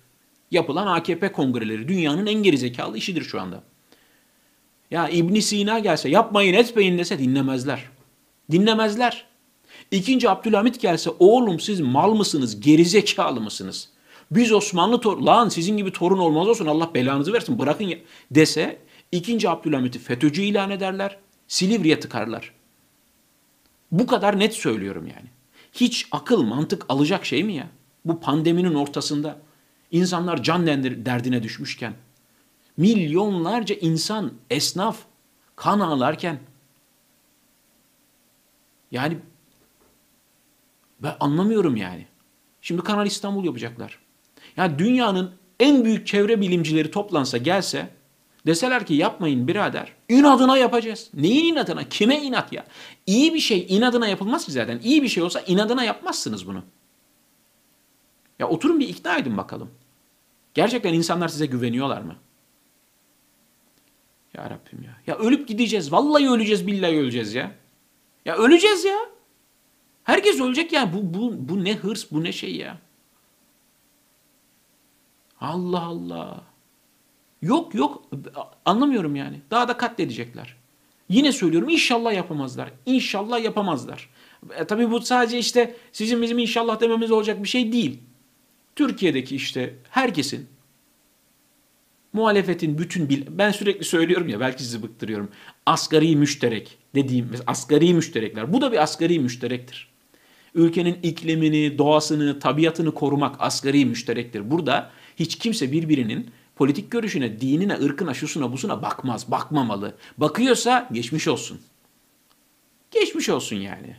Yapılan 0.52 0.88
AKP 0.88 1.32
kongreleri 1.32 1.88
dünyanın 1.88 2.26
en 2.26 2.44
geri 2.44 2.58
zekalı 2.58 2.98
işidir 2.98 3.24
şu 3.24 3.42
anda. 3.42 3.64
Ya 4.92 5.10
İbn 5.10 5.40
Sina 5.40 5.80
gelse 5.80 6.10
yapmayın 6.10 6.54
etmeyin 6.54 6.98
dese 6.98 7.20
dinlemezler. 7.20 7.90
Dinlemezler. 8.52 9.26
İkinci 9.92 10.30
Abdülhamit 10.30 10.82
gelse 10.82 11.10
oğlum 11.20 11.60
siz 11.60 11.80
mal 11.80 12.14
mısınız, 12.14 12.60
gerizekalı 12.60 13.42
mısınız? 13.42 13.90
Biz 14.32 14.52
Osmanlı 14.52 15.02
tor 15.02 15.18
lan 15.18 15.50
sizin 15.50 15.78
gibi 15.78 15.92
torun 15.92 16.20
olmaz 16.20 16.48
olsun 16.48 16.66
Allah 16.66 16.94
belanızı 16.94 17.34
versin 17.34 17.60
bırakın 17.60 17.94
dese 18.32 18.83
ikinci 19.18 19.50
Abdülhamit'i 19.50 20.00
FETÖ'cü 20.00 20.42
ilan 20.42 20.72
ederler. 20.72 21.18
Silivri'ye 21.48 22.00
tıkarlar. 22.00 22.54
Bu 23.92 24.08
kadar 24.08 24.40
net 24.40 24.54
söylüyorum 24.54 25.08
yani. 25.08 25.30
Hiç 25.74 26.08
akıl 26.12 26.44
mantık 26.44 26.86
alacak 26.90 27.26
şey 27.26 27.44
mi 27.44 27.54
ya? 27.54 27.70
Bu 28.06 28.20
pandeminin 28.20 28.74
ortasında 28.74 29.40
insanlar 29.92 30.44
can 30.44 30.68
derdine 31.06 31.44
düşmüşken 31.44 31.94
milyonlarca 32.78 33.76
insan, 33.76 34.34
esnaf 34.50 34.98
kan 35.56 35.80
ağlarken 35.80 36.40
yani 38.92 39.18
ben 41.00 41.16
anlamıyorum 41.20 41.76
yani. 41.76 42.06
Şimdi 42.62 42.82
Kanal 42.82 43.08
İstanbul 43.08 43.46
yapacaklar. 43.46 44.00
Yani 44.58 44.80
dünyanın 44.80 45.32
en 45.60 45.86
büyük 45.86 46.08
çevre 46.08 46.42
bilimcileri 46.42 46.92
toplansa 46.92 47.38
gelse 47.38 47.90
deseler 48.46 48.86
ki 48.86 48.94
yapmayın 48.94 49.48
birader. 49.48 49.94
İnadına 50.10 50.58
yapacağız. 50.58 51.10
Neyin 51.14 51.54
inadına? 51.54 51.90
Kime 51.90 52.22
inat 52.22 52.54
ya? 52.54 52.66
İyi 53.06 53.34
bir 53.34 53.40
şey 53.40 53.66
inadına 53.70 54.08
yapılmaz 54.08 54.46
ki 54.46 54.52
zaten. 54.52 54.80
İyi 54.84 55.04
bir 55.04 55.08
şey 55.08 55.24
olsa 55.24 55.42
inadına 55.42 55.84
yapmazsınız 55.84 56.48
bunu. 56.48 56.64
Ya 58.40 58.50
oturun 58.50 58.80
bir 58.80 58.88
ikna 58.88 59.18
edin 59.18 59.38
bakalım. 59.38 59.72
Gerçekten 60.54 60.94
insanlar 60.94 61.28
size 61.28 61.46
güveniyorlar 61.46 62.02
mı? 62.02 62.16
Ya 64.34 64.50
Rabbim 64.50 64.84
ya. 64.84 64.98
Ya 65.08 65.18
ölüp 65.18 65.48
gideceğiz. 65.48 65.92
Vallahi 65.92 66.30
öleceğiz, 66.30 66.68
billahi 66.68 66.98
öleceğiz 66.98 67.34
ya. 67.34 67.52
Ya 68.26 68.36
öleceğiz 68.38 68.86
ya. 68.86 69.00
Herkes 70.04 70.42
ölecek 70.42 70.74
ya. 70.74 70.94
Bu, 70.94 71.14
bu, 71.14 71.50
bu 71.50 71.64
ne 71.64 71.76
hırs, 71.76 72.12
bu 72.12 72.24
ne 72.24 72.32
şey 72.32 72.56
ya. 72.56 72.78
Allah 75.42 75.82
Allah. 75.82 76.53
Yok 77.44 77.76
yok 77.76 78.04
anlamıyorum 78.66 79.16
yani. 79.16 79.42
Daha 79.52 79.68
da 79.68 79.78
katledecekler. 79.78 80.56
Yine 81.10 81.32
söylüyorum 81.32 81.70
inşallah 81.70 82.14
yapamazlar. 82.14 82.72
İnşallah 82.86 83.44
yapamazlar. 83.44 84.10
E, 84.58 84.66
tabii 84.66 84.92
bu 84.92 85.02
sadece 85.02 85.40
işte 85.40 85.76
sizin 85.92 86.22
bizim 86.22 86.40
inşallah 86.40 86.82
dememiz 86.82 87.12
olacak 87.12 87.44
bir 87.44 87.48
şey 87.48 87.72
değil. 87.72 88.00
Türkiye'deki 88.76 89.36
işte 89.36 89.76
herkesin 89.90 90.48
muhalefetin 92.14 92.78
bütün 92.78 93.10
bil 93.10 93.22
ben 93.30 93.52
sürekli 93.52 93.86
söylüyorum 93.86 94.28
ya 94.30 94.40
belki 94.40 94.64
sizi 94.64 94.84
bıktırıyorum. 94.84 95.30
Asgari 95.66 96.16
müşterek 96.16 96.78
dediğim 96.96 97.30
asgari 97.48 97.94
müşterekler. 97.94 98.54
Bu 98.54 98.62
da 98.62 98.72
bir 98.72 98.84
asgari 98.84 99.20
müşterektir. 99.20 99.94
Ülkenin 100.56 100.98
iklimini, 101.04 101.78
doğasını, 101.78 102.40
tabiatını 102.40 102.94
korumak 102.94 103.36
asgari 103.40 103.86
müşterektir. 103.86 104.52
Burada 104.52 104.92
hiç 105.16 105.36
kimse 105.36 105.72
birbirinin 105.72 106.30
politik 106.56 106.92
görüşüne, 106.92 107.42
dinine, 107.42 107.74
ırkına, 107.74 108.14
şusuna, 108.14 108.52
busuna 108.52 108.82
bakmaz, 108.82 109.32
bakmamalı. 109.32 109.96
Bakıyorsa 110.18 110.90
geçmiş 110.92 111.28
olsun. 111.28 111.60
Geçmiş 112.92 113.30
olsun 113.30 113.56
yani. 113.56 113.96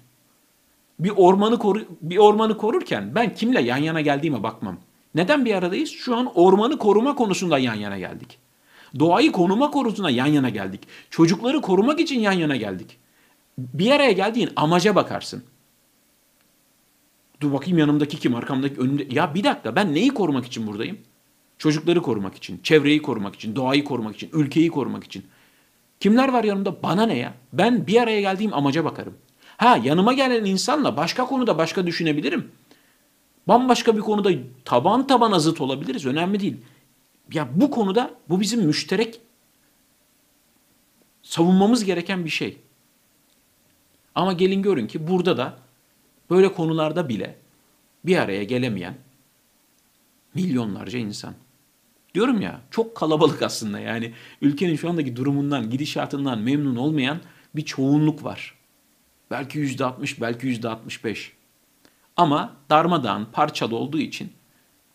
Bir 0.98 1.12
ormanı 1.16 1.58
koru 1.58 1.84
bir 2.02 2.16
ormanı 2.16 2.56
korurken 2.56 3.14
ben 3.14 3.34
kimle 3.34 3.62
yan 3.62 3.76
yana 3.76 4.00
geldiğime 4.00 4.42
bakmam. 4.42 4.76
Neden 5.14 5.44
bir 5.44 5.54
aradayız? 5.54 5.90
Şu 5.90 6.16
an 6.16 6.32
ormanı 6.34 6.78
koruma 6.78 7.14
konusunda 7.14 7.58
yan 7.58 7.74
yana 7.74 7.98
geldik. 7.98 8.38
Doğayı 8.98 9.32
koruma 9.32 9.70
konusunda 9.70 10.10
yan 10.10 10.26
yana 10.26 10.48
geldik. 10.48 10.80
Çocukları 11.10 11.60
korumak 11.60 12.00
için 12.00 12.20
yan 12.20 12.32
yana 12.32 12.56
geldik. 12.56 12.98
Bir 13.58 13.90
araya 13.90 14.12
geldiğin 14.12 14.50
amaca 14.56 14.94
bakarsın. 14.94 15.44
Dur 17.40 17.52
bakayım 17.52 17.78
yanımdaki 17.78 18.18
kim, 18.18 18.34
arkamdaki, 18.34 18.80
önümde. 18.80 19.06
Ya 19.10 19.34
bir 19.34 19.44
dakika 19.44 19.76
ben 19.76 19.94
neyi 19.94 20.14
korumak 20.14 20.46
için 20.46 20.66
buradayım? 20.66 20.98
Çocukları 21.64 22.02
korumak 22.02 22.34
için, 22.34 22.60
çevreyi 22.62 23.02
korumak 23.02 23.34
için, 23.34 23.56
doğayı 23.56 23.84
korumak 23.84 24.14
için, 24.14 24.30
ülkeyi 24.32 24.70
korumak 24.70 25.04
için. 25.04 25.26
Kimler 26.00 26.28
var 26.28 26.44
yanımda? 26.44 26.82
Bana 26.82 27.06
ne 27.06 27.18
ya? 27.18 27.34
Ben 27.52 27.86
bir 27.86 28.00
araya 28.00 28.20
geldiğim 28.20 28.54
amaca 28.54 28.84
bakarım. 28.84 29.14
Ha 29.56 29.76
yanıma 29.84 30.12
gelen 30.12 30.44
insanla 30.44 30.96
başka 30.96 31.26
konuda 31.26 31.58
başka 31.58 31.86
düşünebilirim. 31.86 32.52
Bambaşka 33.48 33.96
bir 33.96 34.00
konuda 34.00 34.30
taban 34.64 35.06
taban 35.06 35.38
zıt 35.38 35.60
olabiliriz. 35.60 36.06
Önemli 36.06 36.40
değil. 36.40 36.56
Ya 37.32 37.48
bu 37.54 37.70
konuda 37.70 38.10
bu 38.28 38.40
bizim 38.40 38.62
müşterek 38.66 39.20
savunmamız 41.22 41.84
gereken 41.84 42.24
bir 42.24 42.30
şey. 42.30 42.58
Ama 44.14 44.32
gelin 44.32 44.62
görün 44.62 44.86
ki 44.86 45.08
burada 45.08 45.36
da 45.36 45.58
böyle 46.30 46.52
konularda 46.52 47.08
bile 47.08 47.36
bir 48.04 48.16
araya 48.16 48.44
gelemeyen 48.44 48.94
milyonlarca 50.34 50.98
insan. 50.98 51.34
Diyorum 52.14 52.40
ya 52.40 52.60
çok 52.70 52.96
kalabalık 52.96 53.42
aslında 53.42 53.80
yani 53.80 54.12
ülkenin 54.42 54.76
şu 54.76 54.90
andaki 54.90 55.16
durumundan, 55.16 55.70
gidişatından 55.70 56.38
memnun 56.38 56.76
olmayan 56.76 57.20
bir 57.56 57.64
çoğunluk 57.64 58.24
var. 58.24 58.54
Belki 59.30 59.58
yüzde 59.58 59.84
altmış, 59.84 60.20
belki 60.20 60.46
yüzde 60.46 60.68
altmış 60.68 61.04
beş. 61.04 61.32
Ama 62.16 62.56
darmadağın, 62.70 63.24
parçalı 63.32 63.76
olduğu 63.76 63.98
için 63.98 64.32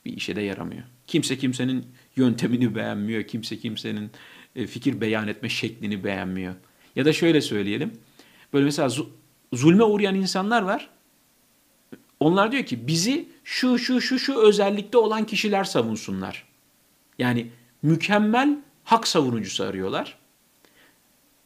bir 0.05 0.17
işe 0.17 0.35
de 0.35 0.41
yaramıyor. 0.41 0.83
Kimse 1.07 1.37
kimsenin 1.37 1.85
yöntemini 2.15 2.75
beğenmiyor. 2.75 3.23
Kimse 3.23 3.57
kimsenin 3.59 4.11
e, 4.55 4.67
fikir 4.67 5.01
beyan 5.01 5.27
etme 5.27 5.49
şeklini 5.49 6.03
beğenmiyor. 6.03 6.55
Ya 6.95 7.05
da 7.05 7.13
şöyle 7.13 7.41
söyleyelim. 7.41 7.93
Böyle 8.53 8.65
mesela 8.65 8.89
zulme 9.53 9.83
uğrayan 9.83 10.15
insanlar 10.15 10.61
var. 10.61 10.89
Onlar 12.19 12.51
diyor 12.51 12.63
ki 12.63 12.87
bizi 12.87 13.29
şu 13.43 13.79
şu 13.79 14.01
şu 14.01 14.19
şu 14.19 14.39
özellikte 14.39 14.97
olan 14.97 15.25
kişiler 15.25 15.63
savunsunlar. 15.63 16.48
Yani 17.19 17.47
mükemmel 17.81 18.57
hak 18.83 19.07
savunucusu 19.07 19.63
arıyorlar. 19.63 20.17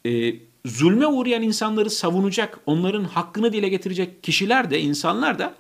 Ee, 0.05 0.36
zulme 0.65 1.07
uğrayan 1.07 1.41
insanları 1.41 1.89
savunacak, 1.89 2.59
onların 2.65 3.03
hakkını 3.03 3.53
dile 3.53 3.69
getirecek 3.69 4.23
kişiler 4.23 4.71
de, 4.71 4.79
insanlar 4.81 5.39
da 5.39 5.55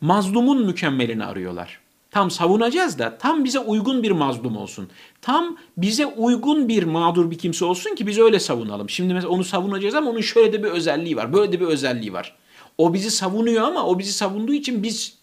mazlumun 0.00 0.66
mükemmelini 0.66 1.24
arıyorlar. 1.24 1.80
Tam 2.10 2.30
savunacağız 2.30 2.98
da 2.98 3.18
tam 3.18 3.44
bize 3.44 3.58
uygun 3.58 4.02
bir 4.02 4.10
mazlum 4.10 4.56
olsun. 4.56 4.88
Tam 5.22 5.56
bize 5.76 6.06
uygun 6.06 6.68
bir 6.68 6.82
mağdur 6.82 7.30
bir 7.30 7.38
kimse 7.38 7.64
olsun 7.64 7.94
ki 7.94 8.06
biz 8.06 8.18
öyle 8.18 8.40
savunalım. 8.40 8.90
Şimdi 8.90 9.14
mesela 9.14 9.32
onu 9.32 9.44
savunacağız 9.44 9.94
ama 9.94 10.10
onun 10.10 10.20
şöyle 10.20 10.52
de 10.52 10.62
bir 10.62 10.68
özelliği 10.68 11.16
var, 11.16 11.32
böyle 11.32 11.52
de 11.52 11.60
bir 11.60 11.66
özelliği 11.66 12.12
var. 12.12 12.36
O 12.78 12.94
bizi 12.94 13.10
savunuyor 13.10 13.62
ama 13.62 13.86
o 13.86 13.98
bizi 13.98 14.12
savunduğu 14.12 14.52
için 14.52 14.82
biz 14.82 15.18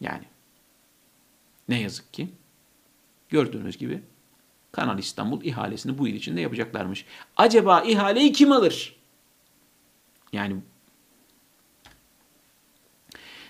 yani 0.00 0.24
ne 1.68 1.80
yazık 1.80 2.12
ki 2.12 2.28
gördüğünüz 3.28 3.78
gibi 3.78 4.02
Kanal 4.72 4.98
İstanbul 4.98 5.44
ihalesini 5.44 5.98
bu 5.98 6.08
yıl 6.08 6.14
içinde 6.14 6.40
yapacaklarmış. 6.40 7.04
Acaba 7.36 7.80
ihaleyi 7.80 8.32
kim 8.32 8.52
alır? 8.52 8.96
Yani 10.32 10.56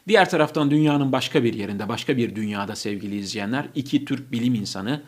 diğer 0.09 0.31
taraftan 0.31 0.71
dünyanın 0.71 1.13
başka 1.13 1.45
bir 1.45 1.55
yerinde, 1.55 1.89
başka 1.89 2.17
bir 2.17 2.35
dünyada 2.35 2.77
sevgili 2.77 3.17
izleyenler, 3.17 3.67
iki 3.75 4.05
Türk 4.05 4.33
bilim 4.33 4.55
insanı 4.55 5.03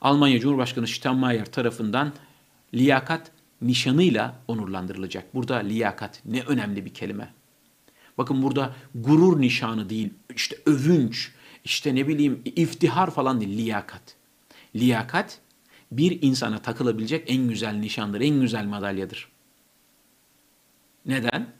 Almanya 0.00 0.40
Cumhurbaşkanı 0.40 0.86
Steinmeier 0.86 1.52
tarafından 1.52 2.12
liyakat 2.74 3.30
nişanıyla 3.62 4.34
onurlandırılacak. 4.48 5.34
Burada 5.34 5.56
liyakat 5.56 6.22
ne 6.24 6.42
önemli 6.42 6.84
bir 6.84 6.94
kelime. 6.94 7.32
Bakın 8.18 8.42
burada 8.42 8.74
gurur 8.94 9.40
nişanı 9.40 9.90
değil, 9.90 10.10
işte 10.36 10.56
övünç, 10.66 11.32
işte 11.64 11.94
ne 11.94 12.08
bileyim 12.08 12.42
iftihar 12.44 13.10
falan 13.10 13.40
değil, 13.40 13.58
liyakat. 13.58 14.16
Liyakat 14.76 15.40
bir 15.92 16.22
insana 16.22 16.58
takılabilecek 16.58 17.30
en 17.30 17.48
güzel 17.48 17.74
nişandır, 17.74 18.20
en 18.20 18.40
güzel 18.40 18.64
madalyadır. 18.64 19.28
Neden? 21.06 21.52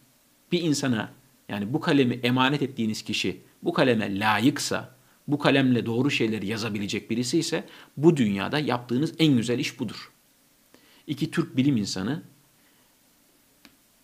Bir 0.53 0.63
insana 0.63 1.13
yani 1.49 1.73
bu 1.73 1.81
kalemi 1.81 2.15
emanet 2.15 2.63
ettiğiniz 2.63 3.03
kişi 3.03 3.41
bu 3.63 3.73
kaleme 3.73 4.19
layıksa, 4.19 4.95
bu 5.29 5.39
kalemle 5.39 5.87
doğru 5.87 6.11
şeyleri 6.11 6.47
yazabilecek 6.47 7.11
birisi 7.11 7.39
ise 7.39 7.65
bu 7.97 8.17
dünyada 8.17 8.59
yaptığınız 8.59 9.15
en 9.19 9.37
güzel 9.37 9.59
iş 9.59 9.81
budur. 9.81 10.13
İki 11.07 11.31
Türk 11.31 11.57
bilim 11.57 11.77
insanı 11.77 12.23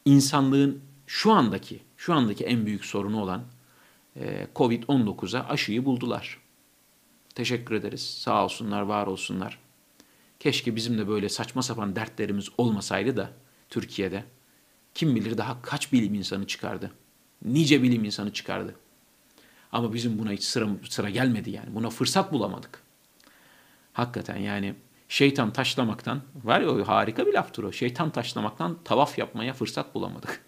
insanlığın 0.05 0.81
şu 1.07 1.33
andaki 1.33 1.81
şu 1.97 2.15
andaki 2.15 2.45
en 2.45 2.67
büyük 2.67 2.85
sorunu 2.85 3.23
olan 3.23 3.45
Covid-19'a 4.57 5.49
aşıyı 5.49 5.85
buldular. 5.85 6.39
Teşekkür 7.35 7.75
ederiz. 7.75 8.19
Sağ 8.19 8.45
olsunlar, 8.45 8.83
var 8.83 9.07
olsunlar. 9.07 9.59
Keşke 10.41 10.77
bizim 10.77 10.99
de 10.99 11.09
böyle 11.09 11.29
saçma 11.29 11.63
sapan 11.63 11.97
dertlerimiz 11.97 12.49
olmasaydı 12.59 13.17
da 13.17 13.31
Türkiye'de. 13.69 14.25
Kim 14.95 15.17
bilir 15.17 15.39
daha 15.39 15.63
kaç 15.63 15.93
bilim 15.93 16.15
insanı 16.15 16.47
çıkardı. 16.47 16.93
Nice 17.45 17.83
bilim 17.83 18.05
insanı 18.05 18.33
çıkardı. 18.33 18.75
Ama 19.73 19.95
bizim 19.95 20.19
buna 20.19 20.33
hiç 20.33 20.43
sıra, 20.43 20.69
sıra 20.89 21.11
gelmedi 21.11 21.51
yani. 21.51 21.75
Buna 21.75 21.91
fırsat 21.91 22.33
bulamadık. 22.33 22.83
Hakikaten 23.93 24.37
yani 24.37 24.75
şeytan 25.09 25.53
taşlamaktan, 25.53 26.23
var 26.45 26.61
ya 26.61 26.89
harika 26.89 27.27
bir 27.27 27.35
laftır 27.35 27.65
o. 27.65 27.73
Şeytan 27.73 28.11
taşlamaktan 28.11 28.79
tavaf 28.85 29.19
yapmaya 29.19 29.53
fırsat 29.53 29.95
bulamadık. 29.95 30.48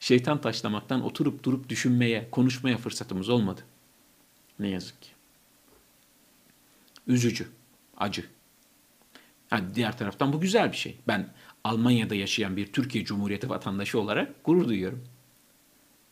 Şeytan 0.00 0.40
taşlamaktan 0.40 1.04
oturup 1.04 1.44
durup 1.44 1.68
düşünmeye, 1.68 2.28
konuşmaya 2.30 2.76
fırsatımız 2.76 3.28
olmadı. 3.28 3.60
Ne 4.58 4.68
yazık 4.68 5.02
ki. 5.02 5.08
Üzücü, 7.06 7.48
acı. 7.96 8.24
Yani 9.52 9.74
diğer 9.74 9.98
taraftan 9.98 10.32
bu 10.32 10.40
güzel 10.40 10.72
bir 10.72 10.76
şey. 10.76 10.96
Ben 11.08 11.32
Almanya'da 11.64 12.14
yaşayan 12.14 12.56
bir 12.56 12.72
Türkiye 12.72 13.04
Cumhuriyeti 13.04 13.48
vatandaşı 13.48 14.00
olarak 14.00 14.44
gurur 14.44 14.68
duyuyorum. 14.68 15.04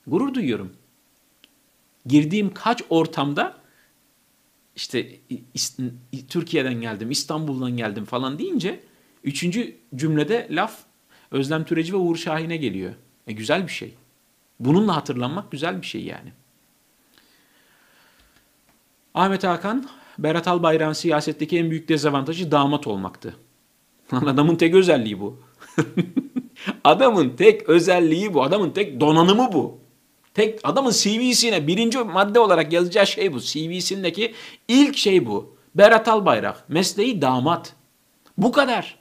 Gurur 0.07 0.35
duyuyorum. 0.35 0.73
Girdiğim 2.07 2.55
kaç 2.55 2.83
ortamda 2.91 3.59
işte 4.77 5.21
Türkiye'den 6.29 6.81
geldim, 6.81 7.11
İstanbul'dan 7.11 7.77
geldim 7.77 8.05
falan 8.05 8.39
deyince 8.39 8.81
üçüncü 9.25 9.77
cümlede 9.95 10.49
laf 10.51 10.79
Özlem 11.31 11.65
Türeci 11.65 11.93
ve 11.93 11.97
Uğur 11.97 12.17
Şahin'e 12.17 12.57
geliyor. 12.57 12.95
E 13.29 13.33
güzel 13.33 13.67
bir 13.67 13.73
şey. 13.73 13.95
Bununla 14.61 14.97
hatırlanmak 14.97 15.51
güzel 15.51 15.83
bir 15.83 15.87
şey 15.87 16.05
yani. 16.05 16.33
Ahmet 19.15 19.45
Hakan 19.45 19.89
Berat 20.19 20.49
Albayrak'ın 20.49 20.93
siyasetteki 20.93 21.59
en 21.59 21.71
büyük 21.71 21.89
dezavantajı 21.89 22.51
damat 22.51 22.87
olmaktı. 22.87 23.37
Adamın 24.13 24.57
tek 24.57 24.75
özelliği 24.75 25.21
bu. 25.21 25.41
adamın 26.85 27.37
tek 27.37 27.69
özelliği 27.69 28.35
bu. 28.35 28.43
Adamın 28.43 28.71
tek 28.71 29.01
donanımı 29.01 29.53
bu. 29.53 29.79
Tek 30.35 30.61
adamın 30.63 30.91
CV'sine 30.91 31.67
birinci 31.67 31.99
madde 31.99 32.41
olarak 32.41 32.73
yazacağı 32.73 33.07
şey 33.07 33.33
bu. 33.33 33.41
CV'sindeki 33.41 34.35
ilk 34.69 34.97
şey 34.97 35.27
bu. 35.27 35.57
Berat 35.75 36.09
Albayrak 36.09 36.69
mesleği 36.69 37.23
damat. 37.23 37.75
Bu 38.39 38.53
kadar. 38.53 38.99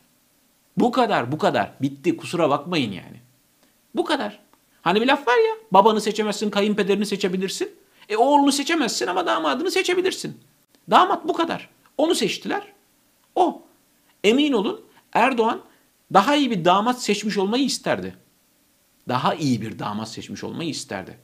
Bu 0.78 0.92
kadar, 0.92 1.32
bu 1.32 1.38
kadar. 1.38 1.72
Bitti. 1.82 2.18
Kusura 2.18 2.50
bakmayın 2.50 2.92
yani. 2.92 3.27
Bu 3.98 4.06
kadar. 4.06 4.40
Hani 4.82 5.02
bir 5.02 5.08
laf 5.08 5.28
var 5.28 5.38
ya, 5.38 5.56
babanı 5.72 6.02
seçemezsin, 6.02 6.50
kayınpederini 6.50 7.06
seçebilirsin. 7.06 7.76
E 8.10 8.18
oğlunu 8.18 8.52
seçemezsin 8.52 9.08
ama 9.08 9.26
damadını 9.26 9.72
seçebilirsin. 9.72 10.40
Damat 10.90 11.28
bu 11.28 11.34
kadar. 11.34 11.70
Onu 11.98 12.16
seçtiler. 12.16 12.74
O. 13.36 13.62
Emin 14.24 14.54
olun 14.54 14.86
Erdoğan 15.14 15.62
daha 16.14 16.36
iyi 16.36 16.52
bir 16.52 16.66
damat 16.66 17.02
seçmiş 17.02 17.38
olmayı 17.38 17.64
isterdi. 17.64 18.16
Daha 19.08 19.36
iyi 19.36 19.62
bir 19.62 19.80
damat 19.80 20.10
seçmiş 20.10 20.44
olmayı 20.44 20.70
isterdi. 20.70 21.18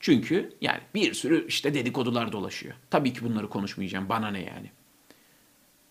Çünkü 0.00 0.56
yani 0.60 0.80
bir 0.94 1.14
sürü 1.14 1.46
işte 1.46 1.74
dedikodular 1.74 2.32
dolaşıyor. 2.32 2.74
Tabii 2.90 3.12
ki 3.12 3.24
bunları 3.24 3.48
konuşmayacağım. 3.48 4.08
Bana 4.08 4.28
ne 4.28 4.40
yani? 4.40 4.70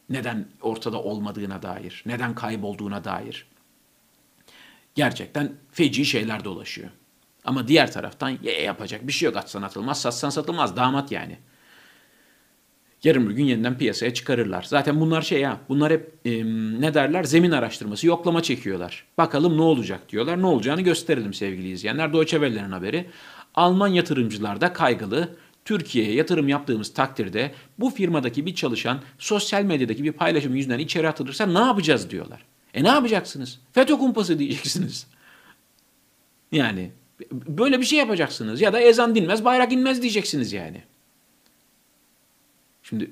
Neden 0.09 0.47
ortada 0.61 1.03
olmadığına 1.03 1.61
dair, 1.61 2.03
neden 2.05 2.35
kaybolduğuna 2.35 3.03
dair. 3.03 3.47
Gerçekten 4.99 5.51
feci 5.71 6.05
şeyler 6.05 6.43
dolaşıyor. 6.43 6.89
Ama 7.45 7.67
diğer 7.67 7.91
taraftan 7.91 8.37
ye 8.43 8.61
yapacak 8.61 9.07
bir 9.07 9.11
şey 9.11 9.25
yok. 9.25 9.37
Atsan 9.37 9.61
atılmaz, 9.61 10.01
satsan 10.01 10.29
satılmaz. 10.29 10.75
Damat 10.75 11.11
yani 11.11 11.37
yarın 13.03 13.29
bir 13.29 13.35
gün 13.35 13.43
yeniden 13.43 13.77
piyasaya 13.77 14.13
çıkarırlar. 14.13 14.63
Zaten 14.63 15.01
bunlar 15.01 15.21
şey 15.21 15.41
ya, 15.41 15.57
bunlar 15.69 15.93
hep 15.93 16.13
e, 16.25 16.43
ne 16.81 16.93
derler 16.93 17.23
zemin 17.23 17.51
araştırması, 17.51 18.07
yoklama 18.07 18.43
çekiyorlar. 18.43 19.05
Bakalım 19.17 19.57
ne 19.57 19.61
olacak 19.61 20.09
diyorlar. 20.09 20.41
Ne 20.41 20.45
olacağını 20.45 20.81
gösterelim 20.81 21.33
sevgili 21.33 21.71
izleyenler. 21.71 22.13
Deutsche 22.13 22.37
Welle'nin 22.37 22.71
haberi. 22.71 23.09
Alman 23.55 23.87
yatırımcılar 23.87 24.61
da 24.61 24.73
kaygılı. 24.73 25.35
Türkiye'ye 25.65 26.13
yatırım 26.13 26.47
yaptığımız 26.47 26.93
takdirde 26.93 27.51
bu 27.77 27.89
firmadaki 27.89 28.45
bir 28.45 28.55
çalışan 28.55 28.99
sosyal 29.19 29.63
medyadaki 29.63 30.03
bir 30.03 30.11
paylaşım 30.11 30.55
yüzünden 30.55 30.79
içeri 30.79 31.09
atılırsa 31.09 31.45
ne 31.45 31.59
yapacağız 31.59 32.09
diyorlar. 32.09 32.45
E 32.73 32.83
ne 32.83 32.87
yapacaksınız? 32.87 33.59
FETÖ 33.73 33.97
kumpası 33.97 34.39
diyeceksiniz. 34.39 35.07
Yani 36.51 36.91
böyle 37.31 37.79
bir 37.79 37.85
şey 37.85 37.99
yapacaksınız 37.99 38.61
ya 38.61 38.73
da 38.73 38.79
ezan 38.79 39.15
dinmez 39.15 39.45
bayrak 39.45 39.71
inmez 39.71 40.01
diyeceksiniz 40.01 40.53
yani. 40.53 40.83
Şimdi 42.83 43.11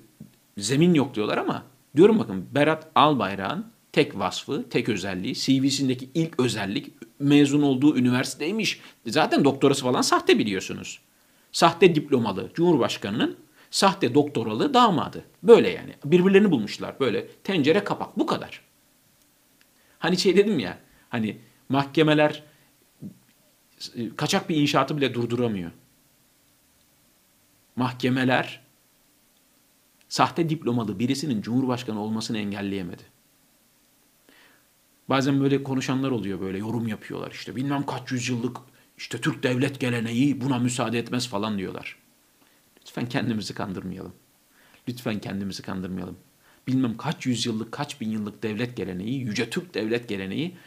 zemin 0.57 0.93
yok 0.93 1.15
diyorlar 1.15 1.37
ama 1.37 1.63
diyorum 1.95 2.19
bakın 2.19 2.45
Berat 2.51 2.87
Albayrak'ın 2.95 3.65
tek 3.91 4.19
vasfı, 4.19 4.69
tek 4.69 4.89
özelliği, 4.89 5.35
CV'sindeki 5.35 6.09
ilk 6.13 6.39
özellik 6.39 6.93
mezun 7.19 7.61
olduğu 7.61 7.97
üniversiteymiş. 7.97 8.79
Zaten 9.07 9.43
doktorası 9.43 9.83
falan 9.83 10.01
sahte 10.01 10.39
biliyorsunuz. 10.39 10.99
Sahte 11.51 11.95
diplomalı 11.95 12.51
Cumhurbaşkanı'nın 12.53 13.37
sahte 13.71 14.13
doktoralı 14.13 14.73
damadı. 14.73 15.23
Böyle 15.43 15.69
yani. 15.69 15.93
Birbirlerini 16.05 16.51
bulmuşlar. 16.51 16.99
Böyle 16.99 17.27
tencere 17.27 17.83
kapak. 17.83 18.19
Bu 18.19 18.25
kadar. 18.25 18.66
Hani 19.99 20.17
şey 20.17 20.37
dedim 20.37 20.59
ya. 20.59 20.77
Hani 21.09 21.37
mahkemeler 21.69 22.43
kaçak 24.17 24.49
bir 24.49 24.55
inşaatı 24.55 24.97
bile 24.97 25.13
durduramıyor. 25.13 25.71
Mahkemeler 27.75 28.61
sahte 30.09 30.49
diplomalı 30.49 30.99
birisinin 30.99 31.41
cumhurbaşkanı 31.41 32.01
olmasını 32.01 32.37
engelleyemedi. 32.37 33.03
Bazen 35.09 35.41
böyle 35.41 35.63
konuşanlar 35.63 36.11
oluyor 36.11 36.39
böyle 36.39 36.57
yorum 36.57 36.87
yapıyorlar 36.87 37.31
işte 37.31 37.55
bilmem 37.55 37.85
kaç 37.85 38.11
yüzyıllık 38.11 38.57
işte 38.97 39.21
Türk 39.21 39.43
devlet 39.43 39.79
geleneği 39.79 40.41
buna 40.41 40.59
müsaade 40.59 40.99
etmez 40.99 41.27
falan 41.27 41.57
diyorlar. 41.57 41.97
Lütfen 42.81 43.09
kendimizi 43.09 43.53
kandırmayalım. 43.53 44.13
Lütfen 44.89 45.19
kendimizi 45.19 45.63
kandırmayalım. 45.63 46.17
Bilmem 46.67 46.97
kaç 46.97 47.25
yüzyıllık, 47.25 47.71
kaç 47.71 48.01
bin 48.01 48.09
yıllık 48.09 48.43
devlet 48.43 48.77
geleneği, 48.77 49.19
Yüce 49.19 49.49
Türk 49.49 49.73
devlet 49.73 50.09
geleneği 50.09 50.57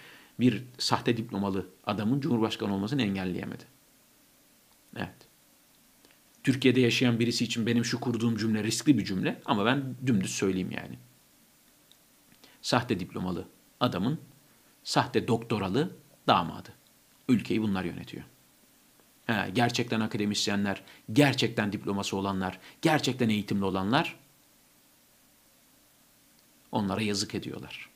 bir 0.41 0.63
sahte 0.79 1.17
diplomalı 1.17 1.67
adamın 1.87 2.21
Cumhurbaşkanı 2.21 2.75
olmasını 2.75 3.03
engelleyemedi. 3.03 3.65
Evet. 4.97 5.15
Türkiye'de 6.43 6.81
yaşayan 6.81 7.21
birisi 7.21 7.45
için 7.45 7.67
benim 7.67 7.85
şu 7.85 8.01
kurduğum 8.01 8.37
cümle 8.37 8.65
riskli 8.65 8.99
bir 8.99 9.05
cümle 9.05 9.41
ama 9.45 9.65
ben 9.65 9.95
dümdüz 10.07 10.31
söyleyeyim 10.31 10.71
yani. 10.71 10.99
Sahte 12.63 13.01
diplomalı 13.01 13.49
adamın 13.81 14.21
sahte 14.85 15.29
doktoralı 15.29 15.97
damadı. 16.27 16.69
Ülkeyi 17.29 17.63
bunlar 17.63 17.85
yönetiyor. 17.85 18.25
He, 19.27 19.51
gerçekten 19.55 20.01
akademisyenler, 20.01 20.83
gerçekten 21.13 21.73
diploması 21.73 22.17
olanlar, 22.17 22.59
gerçekten 22.83 23.29
eğitimli 23.29 23.65
olanlar 23.65 24.17
onlara 26.73 27.03
yazık 27.03 27.35
ediyorlar. 27.35 27.91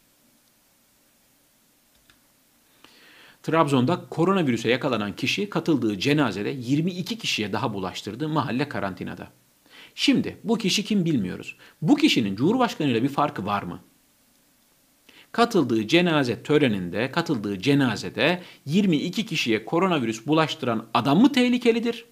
Trabzon'da 3.42 4.04
koronavirüse 4.10 4.70
yakalanan 4.70 5.16
kişi 5.16 5.50
katıldığı 5.50 5.98
cenazede 5.98 6.50
22 6.50 7.18
kişiye 7.18 7.52
daha 7.52 7.74
bulaştırdı 7.74 8.28
mahalle 8.28 8.68
karantinada. 8.68 9.28
Şimdi 9.94 10.38
bu 10.44 10.58
kişi 10.58 10.84
kim 10.84 11.04
bilmiyoruz. 11.04 11.56
Bu 11.82 11.96
kişinin 11.96 12.36
Cumhurbaşkanı 12.36 12.88
ile 12.88 13.02
bir 13.02 13.08
farkı 13.08 13.46
var 13.46 13.62
mı? 13.62 13.80
Katıldığı 15.32 15.88
cenaze 15.88 16.42
töreninde, 16.42 17.10
katıldığı 17.10 17.58
cenazede 17.58 18.42
22 18.66 19.26
kişiye 19.26 19.64
koronavirüs 19.64 20.26
bulaştıran 20.26 20.86
adam 20.94 21.20
mı 21.20 21.32
tehlikelidir? 21.32 22.04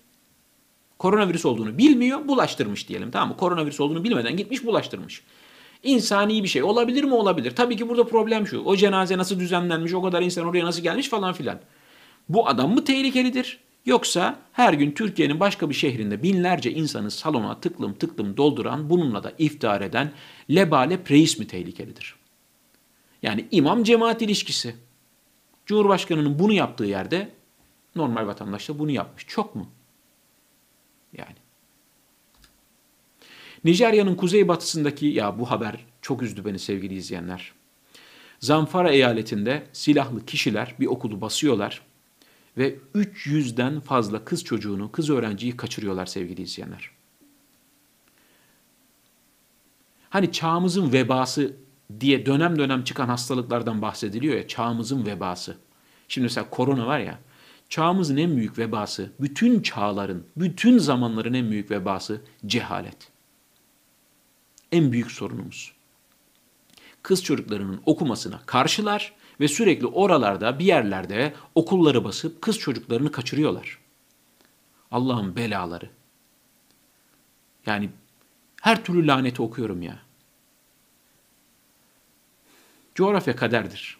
Koronavirüs 0.98 1.44
olduğunu 1.44 1.78
bilmiyor, 1.78 2.28
bulaştırmış 2.28 2.88
diyelim 2.88 3.10
tamam 3.10 3.28
mı? 3.28 3.36
Koronavirüs 3.36 3.80
olduğunu 3.80 4.04
bilmeden 4.04 4.36
gitmiş 4.36 4.64
bulaştırmış. 4.64 5.22
İnsani 5.82 6.42
bir 6.42 6.48
şey. 6.48 6.62
Olabilir 6.62 7.04
mi? 7.04 7.14
Olabilir. 7.14 7.56
Tabii 7.56 7.76
ki 7.76 7.88
burada 7.88 8.06
problem 8.06 8.46
şu. 8.46 8.60
O 8.60 8.76
cenaze 8.76 9.18
nasıl 9.18 9.40
düzenlenmiş, 9.40 9.94
o 9.94 10.02
kadar 10.02 10.22
insan 10.22 10.46
oraya 10.46 10.64
nasıl 10.64 10.82
gelmiş 10.82 11.08
falan 11.08 11.32
filan. 11.32 11.58
Bu 12.28 12.48
adam 12.48 12.74
mı 12.74 12.84
tehlikelidir? 12.84 13.58
Yoksa 13.86 14.38
her 14.52 14.72
gün 14.72 14.90
Türkiye'nin 14.90 15.40
başka 15.40 15.70
bir 15.70 15.74
şehrinde 15.74 16.22
binlerce 16.22 16.72
insanı 16.72 17.10
salona 17.10 17.60
tıklım 17.60 17.94
tıklım 17.94 18.36
dolduran, 18.36 18.90
bununla 18.90 19.24
da 19.24 19.32
iftihar 19.38 19.80
eden 19.80 20.12
lebale 20.50 21.02
preis 21.02 21.38
mi 21.38 21.46
tehlikelidir? 21.46 22.14
Yani 23.22 23.48
imam 23.50 23.84
cemaat 23.84 24.22
ilişkisi. 24.22 24.76
Cumhurbaşkanının 25.66 26.38
bunu 26.38 26.52
yaptığı 26.52 26.84
yerde 26.84 27.28
normal 27.96 28.26
vatandaş 28.26 28.68
da 28.68 28.78
bunu 28.78 28.90
yapmış. 28.90 29.26
Çok 29.26 29.54
mu? 29.54 29.66
Yani. 31.12 31.41
Nijerya'nın 33.64 34.14
kuzeybatısındaki, 34.14 35.06
ya 35.06 35.38
bu 35.38 35.50
haber 35.50 35.86
çok 36.02 36.22
üzdü 36.22 36.44
beni 36.44 36.58
sevgili 36.58 36.94
izleyenler. 36.94 37.52
Zamfara 38.40 38.90
eyaletinde 38.90 39.66
silahlı 39.72 40.26
kişiler 40.26 40.74
bir 40.80 40.86
okulu 40.86 41.20
basıyorlar 41.20 41.82
ve 42.58 42.76
300'den 42.94 43.80
fazla 43.80 44.24
kız 44.24 44.44
çocuğunu, 44.44 44.92
kız 44.92 45.10
öğrenciyi 45.10 45.56
kaçırıyorlar 45.56 46.06
sevgili 46.06 46.42
izleyenler. 46.42 46.90
Hani 50.10 50.32
çağımızın 50.32 50.92
vebası 50.92 51.56
diye 52.00 52.26
dönem 52.26 52.58
dönem 52.58 52.84
çıkan 52.84 53.08
hastalıklardan 53.08 53.82
bahsediliyor 53.82 54.36
ya, 54.36 54.48
çağımızın 54.48 55.06
vebası. 55.06 55.56
Şimdi 56.08 56.24
mesela 56.24 56.50
korona 56.50 56.86
var 56.86 56.98
ya, 56.98 57.18
çağımızın 57.68 58.16
en 58.16 58.36
büyük 58.36 58.58
vebası, 58.58 59.12
bütün 59.20 59.62
çağların, 59.62 60.24
bütün 60.36 60.78
zamanların 60.78 61.34
en 61.34 61.50
büyük 61.50 61.70
vebası 61.70 62.20
cehalet 62.46 63.11
en 64.72 64.92
büyük 64.92 65.10
sorunumuz. 65.10 65.72
Kız 67.02 67.24
çocuklarının 67.24 67.80
okumasına 67.86 68.40
karşılar 68.46 69.12
ve 69.40 69.48
sürekli 69.48 69.86
oralarda 69.86 70.58
bir 70.58 70.64
yerlerde 70.64 71.34
okulları 71.54 72.04
basıp 72.04 72.42
kız 72.42 72.58
çocuklarını 72.58 73.12
kaçırıyorlar. 73.12 73.78
Allah'ın 74.90 75.36
belaları. 75.36 75.90
Yani 77.66 77.90
her 78.60 78.84
türlü 78.84 79.06
laneti 79.06 79.42
okuyorum 79.42 79.82
ya. 79.82 79.98
Coğrafya 82.94 83.36
kaderdir. 83.36 83.98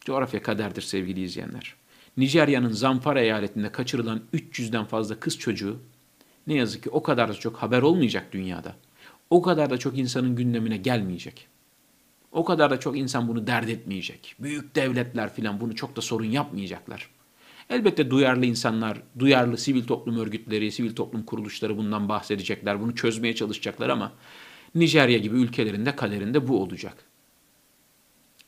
Coğrafya 0.00 0.42
kaderdir 0.42 0.82
sevgili 0.82 1.22
izleyenler. 1.22 1.74
Nijerya'nın 2.16 2.72
Zamfara 2.72 3.20
eyaletinde 3.20 3.72
kaçırılan 3.72 4.22
300'den 4.34 4.84
fazla 4.84 5.20
kız 5.20 5.38
çocuğu 5.38 5.80
ne 6.46 6.54
yazık 6.54 6.82
ki 6.82 6.90
o 6.90 7.02
kadar 7.02 7.28
da 7.28 7.34
çok 7.34 7.56
haber 7.56 7.82
olmayacak 7.82 8.32
dünyada 8.32 8.76
o 9.32 9.42
kadar 9.42 9.70
da 9.70 9.78
çok 9.78 9.98
insanın 9.98 10.36
gündemine 10.36 10.76
gelmeyecek. 10.76 11.46
O 12.32 12.44
kadar 12.44 12.70
da 12.70 12.80
çok 12.80 12.98
insan 12.98 13.28
bunu 13.28 13.46
dert 13.46 13.68
etmeyecek. 13.68 14.34
Büyük 14.38 14.74
devletler 14.74 15.34
filan 15.34 15.60
bunu 15.60 15.74
çok 15.74 15.96
da 15.96 16.00
sorun 16.00 16.24
yapmayacaklar. 16.24 17.10
Elbette 17.70 18.10
duyarlı 18.10 18.46
insanlar, 18.46 19.02
duyarlı 19.18 19.58
sivil 19.58 19.84
toplum 19.84 20.18
örgütleri, 20.18 20.72
sivil 20.72 20.94
toplum 20.94 21.22
kuruluşları 21.22 21.76
bundan 21.76 22.08
bahsedecekler, 22.08 22.80
bunu 22.80 22.94
çözmeye 22.94 23.34
çalışacaklar 23.34 23.88
ama 23.88 24.12
Nijerya 24.74 25.18
gibi 25.18 25.36
ülkelerinde 25.36 25.96
kaderinde 25.96 26.48
bu 26.48 26.62
olacak. 26.62 26.96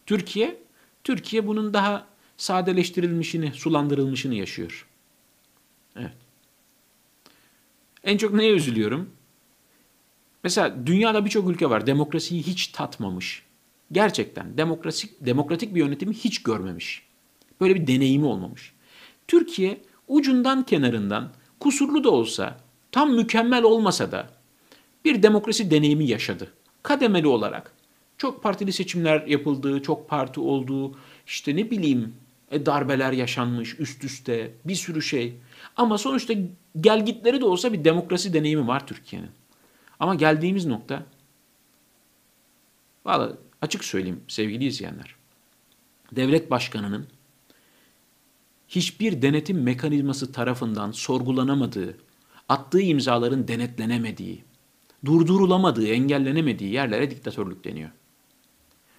Türkiye, 0.07 0.57
Türkiye 1.05 1.47
bunun 1.47 1.75
daha 1.75 2.07
sadeleştirilmişini, 2.37 3.53
sulandırılmışını 3.53 4.35
yaşıyor. 4.35 4.87
Evet. 5.97 6.17
En 8.05 8.17
çok 8.17 8.35
neye 8.35 8.53
üzülüyorum? 8.53 9.11
Mesela 10.45 10.87
dünyada 10.87 11.25
birçok 11.25 11.51
ülke 11.51 11.71
var 11.71 11.87
demokrasiyi 11.87 12.43
hiç 12.43 12.67
tatmamış. 12.67 13.43
Gerçekten 13.93 14.59
demokratik, 14.59 15.27
demokratik 15.27 15.75
bir 15.75 15.81
yönetimi 15.81 16.15
hiç 16.15 16.43
görmemiş. 16.43 17.03
Böyle 17.61 17.75
bir 17.75 17.87
deneyimi 17.87 18.27
olmamış. 18.27 18.73
Türkiye 19.29 19.81
ucundan 20.09 20.63
kenarından 20.63 21.33
kusurlu 21.61 22.05
da 22.05 22.11
olsa, 22.11 22.59
tam 22.93 23.15
mükemmel 23.15 23.63
olmasa 23.63 24.13
da 24.13 24.29
bir 25.05 25.23
demokrasi 25.23 25.71
deneyimi 25.71 26.05
yaşadı. 26.05 26.53
Kademeli 26.83 27.27
olarak. 27.27 27.73
Çok 28.19 28.43
partili 28.43 28.73
seçimler 28.73 29.27
yapıldığı, 29.27 29.83
çok 29.83 30.09
parti 30.09 30.41
olduğu, 30.41 30.97
işte 31.27 31.57
ne 31.57 31.71
bileyim 31.71 32.15
e, 32.51 32.67
darbeler 32.67 33.13
yaşanmış 33.13 33.81
üst 33.81 34.05
üste, 34.05 34.51
bir 34.65 34.75
sürü 34.75 35.03
şey. 35.03 35.35
Ama 35.77 35.99
sonuçta 35.99 36.35
gelgitleri 36.81 37.41
de 37.41 37.45
olsa 37.45 37.73
bir 37.73 37.85
demokrasi 37.85 38.33
deneyimi 38.33 38.67
var 38.67 38.87
Türkiye'nin. 38.87 39.31
Ama 40.01 40.15
geldiğimiz 40.15 40.67
nokta, 40.67 41.07
valla 43.05 43.33
açık 43.63 43.85
söyleyeyim 43.85 44.21
sevgili 44.29 44.65
izleyenler, 44.65 45.15
devlet 46.13 46.51
başkanının 46.51 47.07
hiçbir 48.69 49.23
denetim 49.23 49.63
mekanizması 49.63 50.33
tarafından 50.33 50.93
sorgulanamadığı, 50.93 51.99
attığı 52.49 52.81
imzaların 52.81 53.49
denetlenemediği, 53.49 54.45
durdurulamadığı, 55.05 55.87
engellenemediği 55.87 56.73
yerlere 56.73 57.11
diktatörlük 57.11 57.65
deniyor. 57.65 57.91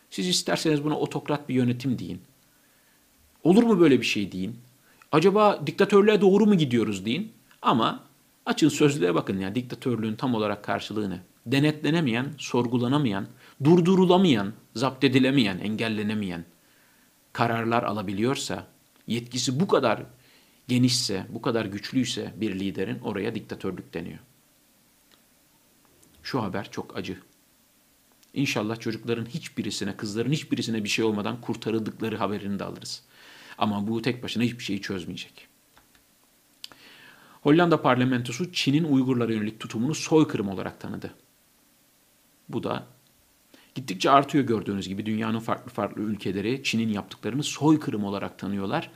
Siz 0.09 0.27
isterseniz 0.27 0.83
buna 0.83 0.99
otokrat 0.99 1.49
bir 1.49 1.55
yönetim 1.55 1.99
deyin. 1.99 2.21
Olur 3.43 3.63
mu 3.63 3.79
böyle 3.79 4.01
bir 4.01 4.05
şey 4.05 4.31
deyin. 4.31 4.59
Acaba 5.11 5.67
diktatörlüğe 5.67 6.21
doğru 6.21 6.45
mu 6.45 6.55
gidiyoruz 6.55 7.05
deyin. 7.05 7.31
Ama 7.61 8.03
Açın 8.45 8.69
sözlüğe 8.69 9.15
bakın 9.15 9.39
ya 9.39 9.55
diktatörlüğün 9.55 10.15
tam 10.15 10.35
olarak 10.35 10.63
karşılığı 10.63 11.09
ne? 11.09 11.19
Denetlenemeyen, 11.45 12.33
sorgulanamayan, 12.37 13.27
durdurulamayan, 13.63 14.53
zapt 14.75 15.03
edilemeyen, 15.03 15.59
engellenemeyen 15.59 16.45
kararlar 17.33 17.83
alabiliyorsa, 17.83 18.67
yetkisi 19.07 19.59
bu 19.59 19.67
kadar 19.67 20.03
genişse, 20.67 21.25
bu 21.29 21.41
kadar 21.41 21.65
güçlüyse 21.65 22.33
bir 22.35 22.59
liderin 22.59 22.99
oraya 22.99 23.35
diktatörlük 23.35 23.93
deniyor. 23.93 24.19
Şu 26.23 26.43
haber 26.43 26.71
çok 26.71 26.97
acı. 26.97 27.19
İnşallah 28.33 28.79
çocukların 28.79 29.25
hiçbirisine, 29.25 29.97
kızların 29.97 30.31
hiçbirisine 30.31 30.83
bir 30.83 30.89
şey 30.89 31.05
olmadan 31.05 31.41
kurtarıldıkları 31.41 32.17
haberini 32.17 32.59
de 32.59 32.63
alırız. 32.63 33.03
Ama 33.57 33.87
bu 33.87 34.01
tek 34.01 34.23
başına 34.23 34.43
hiçbir 34.43 34.63
şeyi 34.63 34.81
çözmeyecek. 34.81 35.44
Hollanda 37.45 37.81
parlamentosu 37.81 38.51
Çin'in 38.51 38.83
Uygurlara 38.83 39.33
yönelik 39.33 39.59
tutumunu 39.59 39.95
soykırım 39.95 40.49
olarak 40.49 40.79
tanıdı. 40.79 41.13
Bu 42.49 42.63
da 42.63 42.83
gittikçe 43.75 44.11
artıyor 44.11 44.43
gördüğünüz 44.43 44.87
gibi 44.87 45.05
dünyanın 45.05 45.39
farklı 45.39 45.71
farklı 45.71 46.01
ülkeleri 46.01 46.63
Çin'in 46.63 46.89
yaptıklarını 46.89 47.43
soykırım 47.43 48.03
olarak 48.03 48.39
tanıyorlar. 48.39 48.91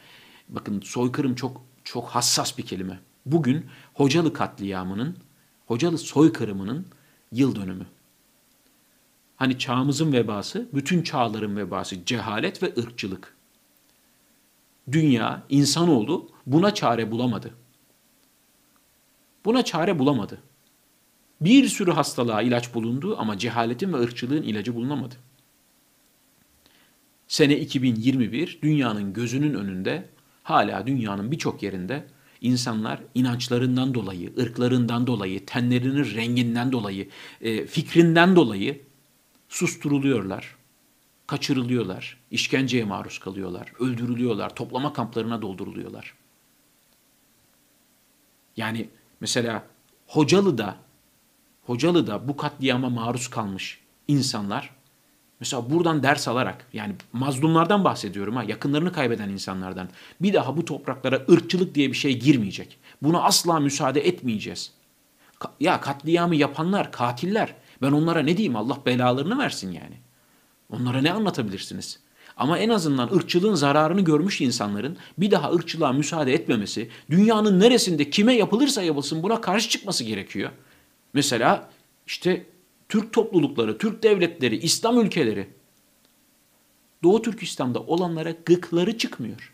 Bakın 0.49 0.81
soykırım 0.81 1.35
çok 1.35 1.61
çok 1.83 2.09
hassas 2.09 2.57
bir 2.57 2.65
kelime. 2.65 2.99
Bugün 3.25 3.65
Hocalı 3.93 4.33
katliamının, 4.33 5.17
Hocalı 5.67 5.97
soykırımının 5.97 6.85
yıl 7.31 7.55
dönümü. 7.55 7.85
Hani 9.35 9.59
çağımızın 9.59 10.13
vebası, 10.13 10.69
bütün 10.73 11.03
çağların 11.03 11.57
vebası 11.57 12.05
cehalet 12.05 12.63
ve 12.63 12.73
ırkçılık. 12.77 13.35
Dünya, 14.91 15.43
insanoğlu 15.49 16.29
buna 16.45 16.73
çare 16.73 17.11
bulamadı. 17.11 17.58
Buna 19.45 19.65
çare 19.65 19.99
bulamadı. 19.99 20.41
Bir 21.41 21.67
sürü 21.67 21.91
hastalığa 21.91 22.41
ilaç 22.41 22.73
bulundu 22.73 23.15
ama 23.19 23.37
cehaletin 23.37 23.93
ve 23.93 23.97
ırkçılığın 23.97 24.43
ilacı 24.43 24.75
bulunamadı. 24.75 25.15
Sene 27.27 27.57
2021 27.59 28.59
dünyanın 28.61 29.13
gözünün 29.13 29.53
önünde 29.53 30.09
hala 30.43 30.87
dünyanın 30.87 31.31
birçok 31.31 31.63
yerinde 31.63 32.05
insanlar 32.41 32.99
inançlarından 33.15 33.93
dolayı, 33.93 34.33
ırklarından 34.39 35.07
dolayı, 35.07 35.45
tenlerinin 35.45 36.15
renginden 36.15 36.71
dolayı, 36.71 37.09
e, 37.41 37.65
fikrinden 37.65 38.35
dolayı 38.35 38.81
susturuluyorlar, 39.49 40.55
kaçırılıyorlar, 41.27 42.17
işkenceye 42.31 42.83
maruz 42.83 43.19
kalıyorlar, 43.19 43.73
öldürülüyorlar, 43.79 44.55
toplama 44.55 44.93
kamplarına 44.93 45.41
dolduruluyorlar. 45.41 46.13
Yani 48.57 48.89
mesela 49.19 49.63
Hocalı'da 50.07 50.75
Hocalı'da 51.65 52.27
bu 52.27 52.37
katliama 52.37 52.89
maruz 52.89 53.27
kalmış 53.27 53.79
insanlar 54.07 54.75
mesela 55.39 55.69
buradan 55.69 56.03
ders 56.03 56.27
alarak 56.27 56.65
yani 56.73 56.95
mazlumlardan 57.13 57.83
bahsediyorum 57.83 58.35
ha 58.35 58.43
yakınlarını 58.43 58.91
kaybeden 58.91 59.29
insanlardan 59.29 59.89
bir 60.21 60.33
daha 60.33 60.57
bu 60.57 60.65
topraklara 60.65 61.25
ırkçılık 61.31 61.75
diye 61.75 61.89
bir 61.89 61.97
şey 61.97 62.19
girmeyecek. 62.19 62.77
Buna 63.01 63.21
asla 63.21 63.59
müsaade 63.59 64.07
etmeyeceğiz. 64.07 64.71
Ya 65.59 65.81
katliamı 65.81 66.35
yapanlar 66.35 66.91
katiller. 66.91 67.55
Ben 67.81 67.91
onlara 67.91 68.19
ne 68.19 68.37
diyeyim 68.37 68.55
Allah 68.55 68.77
belalarını 68.85 69.37
versin 69.37 69.71
yani. 69.71 69.97
Onlara 70.69 71.01
ne 71.01 71.11
anlatabilirsiniz? 71.11 71.99
Ama 72.39 72.57
en 72.57 72.69
azından 72.69 73.11
ırkçılığın 73.15 73.55
zararını 73.55 74.01
görmüş 74.01 74.41
insanların 74.41 74.97
bir 75.17 75.31
daha 75.31 75.51
ırkçılığa 75.51 75.91
müsaade 75.91 76.33
etmemesi, 76.33 76.89
dünyanın 77.09 77.59
neresinde 77.59 78.09
kime 78.09 78.33
yapılırsa 78.33 78.83
yapılsın 78.83 79.23
buna 79.23 79.41
karşı 79.41 79.69
çıkması 79.69 80.03
gerekiyor. 80.03 80.51
Mesela 81.13 81.69
işte 82.07 82.45
Türk 82.89 83.13
toplulukları, 83.13 83.77
Türk 83.77 84.03
devletleri, 84.03 84.57
İslam 84.57 84.99
ülkeleri 84.99 85.49
Doğu 87.03 87.21
Türkistan'da 87.21 87.79
olanlara 87.79 88.31
gıkları 88.45 88.97
çıkmıyor. 88.97 89.53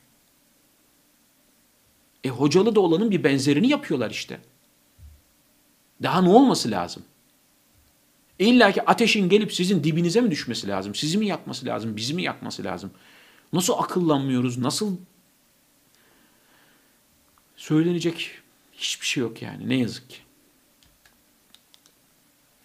E 2.23 2.29
hocalı 2.29 2.75
da 2.75 2.79
olanın 2.79 3.11
bir 3.11 3.23
benzerini 3.23 3.67
yapıyorlar 3.67 4.11
işte. 4.11 4.39
Daha 6.03 6.21
ne 6.21 6.29
olması 6.29 6.71
lazım? 6.71 7.03
İlla 8.39 8.71
ki 8.71 8.81
ateşin 8.81 9.29
gelip 9.29 9.53
sizin 9.53 9.83
dibinize 9.83 10.21
mi 10.21 10.31
düşmesi 10.31 10.67
lazım? 10.67 10.95
Sizi 10.95 11.17
mi 11.17 11.27
yakması 11.27 11.65
lazım? 11.65 11.95
Bizi 11.95 12.13
mi 12.13 12.23
yakması 12.23 12.63
lazım? 12.63 12.91
Nasıl 13.53 13.73
akıllanmıyoruz? 13.73 14.57
Nasıl 14.57 14.97
söylenecek 17.55 18.31
hiçbir 18.73 19.05
şey 19.05 19.21
yok 19.21 19.41
yani 19.41 19.69
ne 19.69 19.75
yazık 19.75 20.09
ki. 20.09 20.17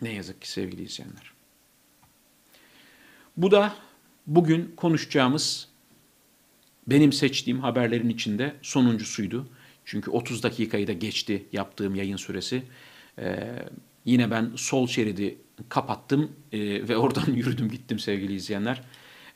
Ne 0.03 0.13
yazık 0.13 0.43
ki 0.43 0.51
sevgili 0.51 0.83
izleyenler. 0.83 1.33
Bu 3.37 3.51
da 3.51 3.75
bugün 4.27 4.73
konuşacağımız 4.77 5.69
benim 6.87 7.13
seçtiğim 7.13 7.61
haberlerin 7.61 8.09
içinde 8.09 8.57
sonuncusuydu. 8.63 9.49
Çünkü 9.85 10.11
30 10.11 10.43
dakikayı 10.43 10.87
da 10.87 10.93
geçti 10.93 11.47
yaptığım 11.53 11.95
yayın 11.95 12.17
süresi. 12.17 12.63
Ee, 13.19 13.69
yine 14.05 14.31
ben 14.31 14.51
sol 14.57 14.87
şeridi 14.87 15.39
kapattım 15.69 16.33
e, 16.53 16.89
ve 16.89 16.97
oradan 16.97 17.27
yürüdüm 17.35 17.69
gittim 17.69 17.99
sevgili 17.99 18.35
izleyenler. 18.35 18.83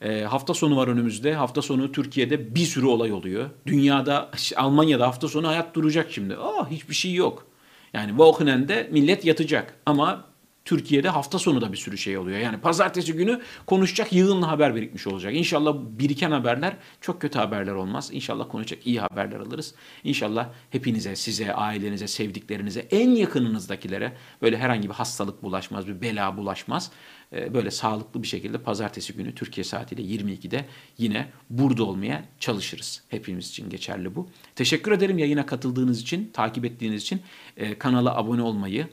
E, 0.01 0.23
hafta 0.23 0.55
sonu 0.55 0.77
var 0.77 0.89
önümüzde. 0.89 1.35
Hafta 1.35 1.63
sonu 1.63 1.93
Türkiye'de 1.93 2.55
bir 2.55 2.65
sürü 2.65 2.87
olay 2.87 3.13
oluyor. 3.13 3.51
Dünyada, 3.67 4.31
Almanya'da 4.57 5.07
hafta 5.07 5.29
sonu 5.29 5.49
hayat 5.49 5.75
duracak 5.75 6.13
şimdi. 6.13 6.37
Aa 6.37 6.71
hiçbir 6.71 6.95
şey 6.95 7.15
yok. 7.15 7.47
Yani 7.93 8.09
Wochenend'de 8.09 8.89
millet 8.93 9.25
yatacak 9.25 9.75
ama 9.87 10.25
Türkiye'de 10.65 11.09
hafta 11.09 11.39
sonu 11.39 11.61
da 11.61 11.73
bir 11.73 11.77
sürü 11.77 11.99
şey 11.99 12.19
oluyor. 12.19 12.39
Yani 12.39 12.61
pazartesi 12.61 13.13
günü 13.13 13.41
konuşacak 13.67 14.13
yığınla 14.13 14.49
haber 14.49 14.75
birikmiş 14.75 15.07
olacak. 15.07 15.35
İnşallah 15.35 15.77
biriken 15.99 16.31
haberler 16.31 16.77
çok 17.01 17.21
kötü 17.21 17.39
haberler 17.39 17.73
olmaz. 17.73 18.11
İnşallah 18.13 18.49
konuşacak 18.49 18.87
iyi 18.87 19.01
haberler 19.01 19.41
alırız. 19.41 19.75
İnşallah 20.05 20.49
hepinize, 20.71 21.17
size, 21.17 21.55
ailenize, 21.55 22.09
sevdiklerinize, 22.09 22.81
en 22.91 23.11
yakınınızdakilere 23.11 24.13
böyle 24.43 24.59
herhangi 24.59 24.89
bir 24.89 24.95
hastalık 24.95 25.43
bulaşmaz, 25.43 25.87
bir 25.87 26.01
bela 26.01 26.37
bulaşmaz. 26.37 26.91
Ee, 27.33 27.55
böyle 27.55 27.71
sağlıklı 27.71 28.23
bir 28.23 28.29
şekilde 28.29 28.59
pazartesi 28.59 29.13
günü 29.13 29.35
Türkiye 29.35 29.65
saatiyle 29.65 30.03
22'de 30.03 30.65
yine 30.99 31.29
burada 31.51 31.85
olmaya 31.85 32.25
çalışırız. 32.41 33.03
Hepimiz 33.09 33.49
için 33.49 33.71
geçerli 33.71 34.15
bu. 34.15 34.29
Teşekkür 34.57 34.93
ederim 34.93 35.19
yayına 35.19 35.47
katıldığınız 35.47 36.01
için, 36.01 36.31
takip 36.33 36.65
ettiğiniz 36.65 37.03
için. 37.03 37.23
Ee, 37.57 37.79
kanala 37.79 38.17
abone 38.17 38.43
olmayı, 38.43 38.89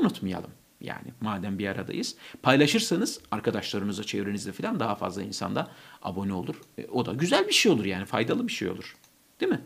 unutmayalım. 0.00 0.50
Yani 0.80 1.12
madem 1.20 1.58
bir 1.58 1.68
aradayız. 1.68 2.16
Paylaşırsanız 2.42 3.20
arkadaşlarınızla, 3.30 4.04
çevrenizde 4.04 4.52
falan 4.52 4.80
daha 4.80 4.94
fazla 4.94 5.22
insanda 5.22 5.70
abone 6.02 6.32
olur. 6.32 6.60
E, 6.78 6.86
o 6.86 7.06
da 7.06 7.12
güzel 7.12 7.48
bir 7.48 7.52
şey 7.52 7.72
olur 7.72 7.84
yani 7.84 8.04
faydalı 8.04 8.48
bir 8.48 8.52
şey 8.52 8.68
olur. 8.68 8.96
Değil 9.40 9.52
mi? 9.52 9.60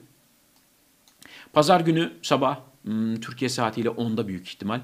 Pazar 1.53 1.81
günü 1.81 2.13
sabah 2.23 2.61
hmm, 2.83 3.21
Türkiye 3.21 3.49
saatiyle 3.49 3.89
10'da 3.89 4.29
büyük 4.29 4.49
ihtimal 4.49 4.81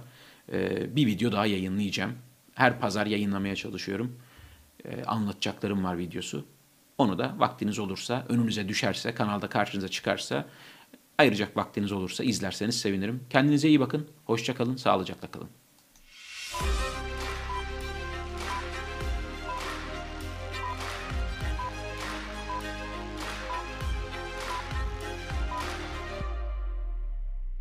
e, 0.52 0.96
bir 0.96 1.06
video 1.06 1.32
daha 1.32 1.46
yayınlayacağım. 1.46 2.12
Her 2.54 2.80
pazar 2.80 3.06
yayınlamaya 3.06 3.56
çalışıyorum. 3.56 4.16
E, 4.84 5.04
anlatacaklarım 5.04 5.84
var 5.84 5.98
videosu. 5.98 6.44
Onu 6.98 7.18
da 7.18 7.34
vaktiniz 7.38 7.78
olursa, 7.78 8.24
önünüze 8.28 8.68
düşerse, 8.68 9.14
kanalda 9.14 9.48
karşınıza 9.48 9.88
çıkarsa 9.88 10.46
ayıracak 11.18 11.56
vaktiniz 11.56 11.92
olursa 11.92 12.24
izlerseniz 12.24 12.80
sevinirim. 12.80 13.20
Kendinize 13.30 13.68
iyi 13.68 13.80
bakın. 13.80 14.08
Hoşça 14.24 14.54
kalın. 14.54 14.76
Sağlıcakla 14.76 15.30
kalın. 15.30 15.48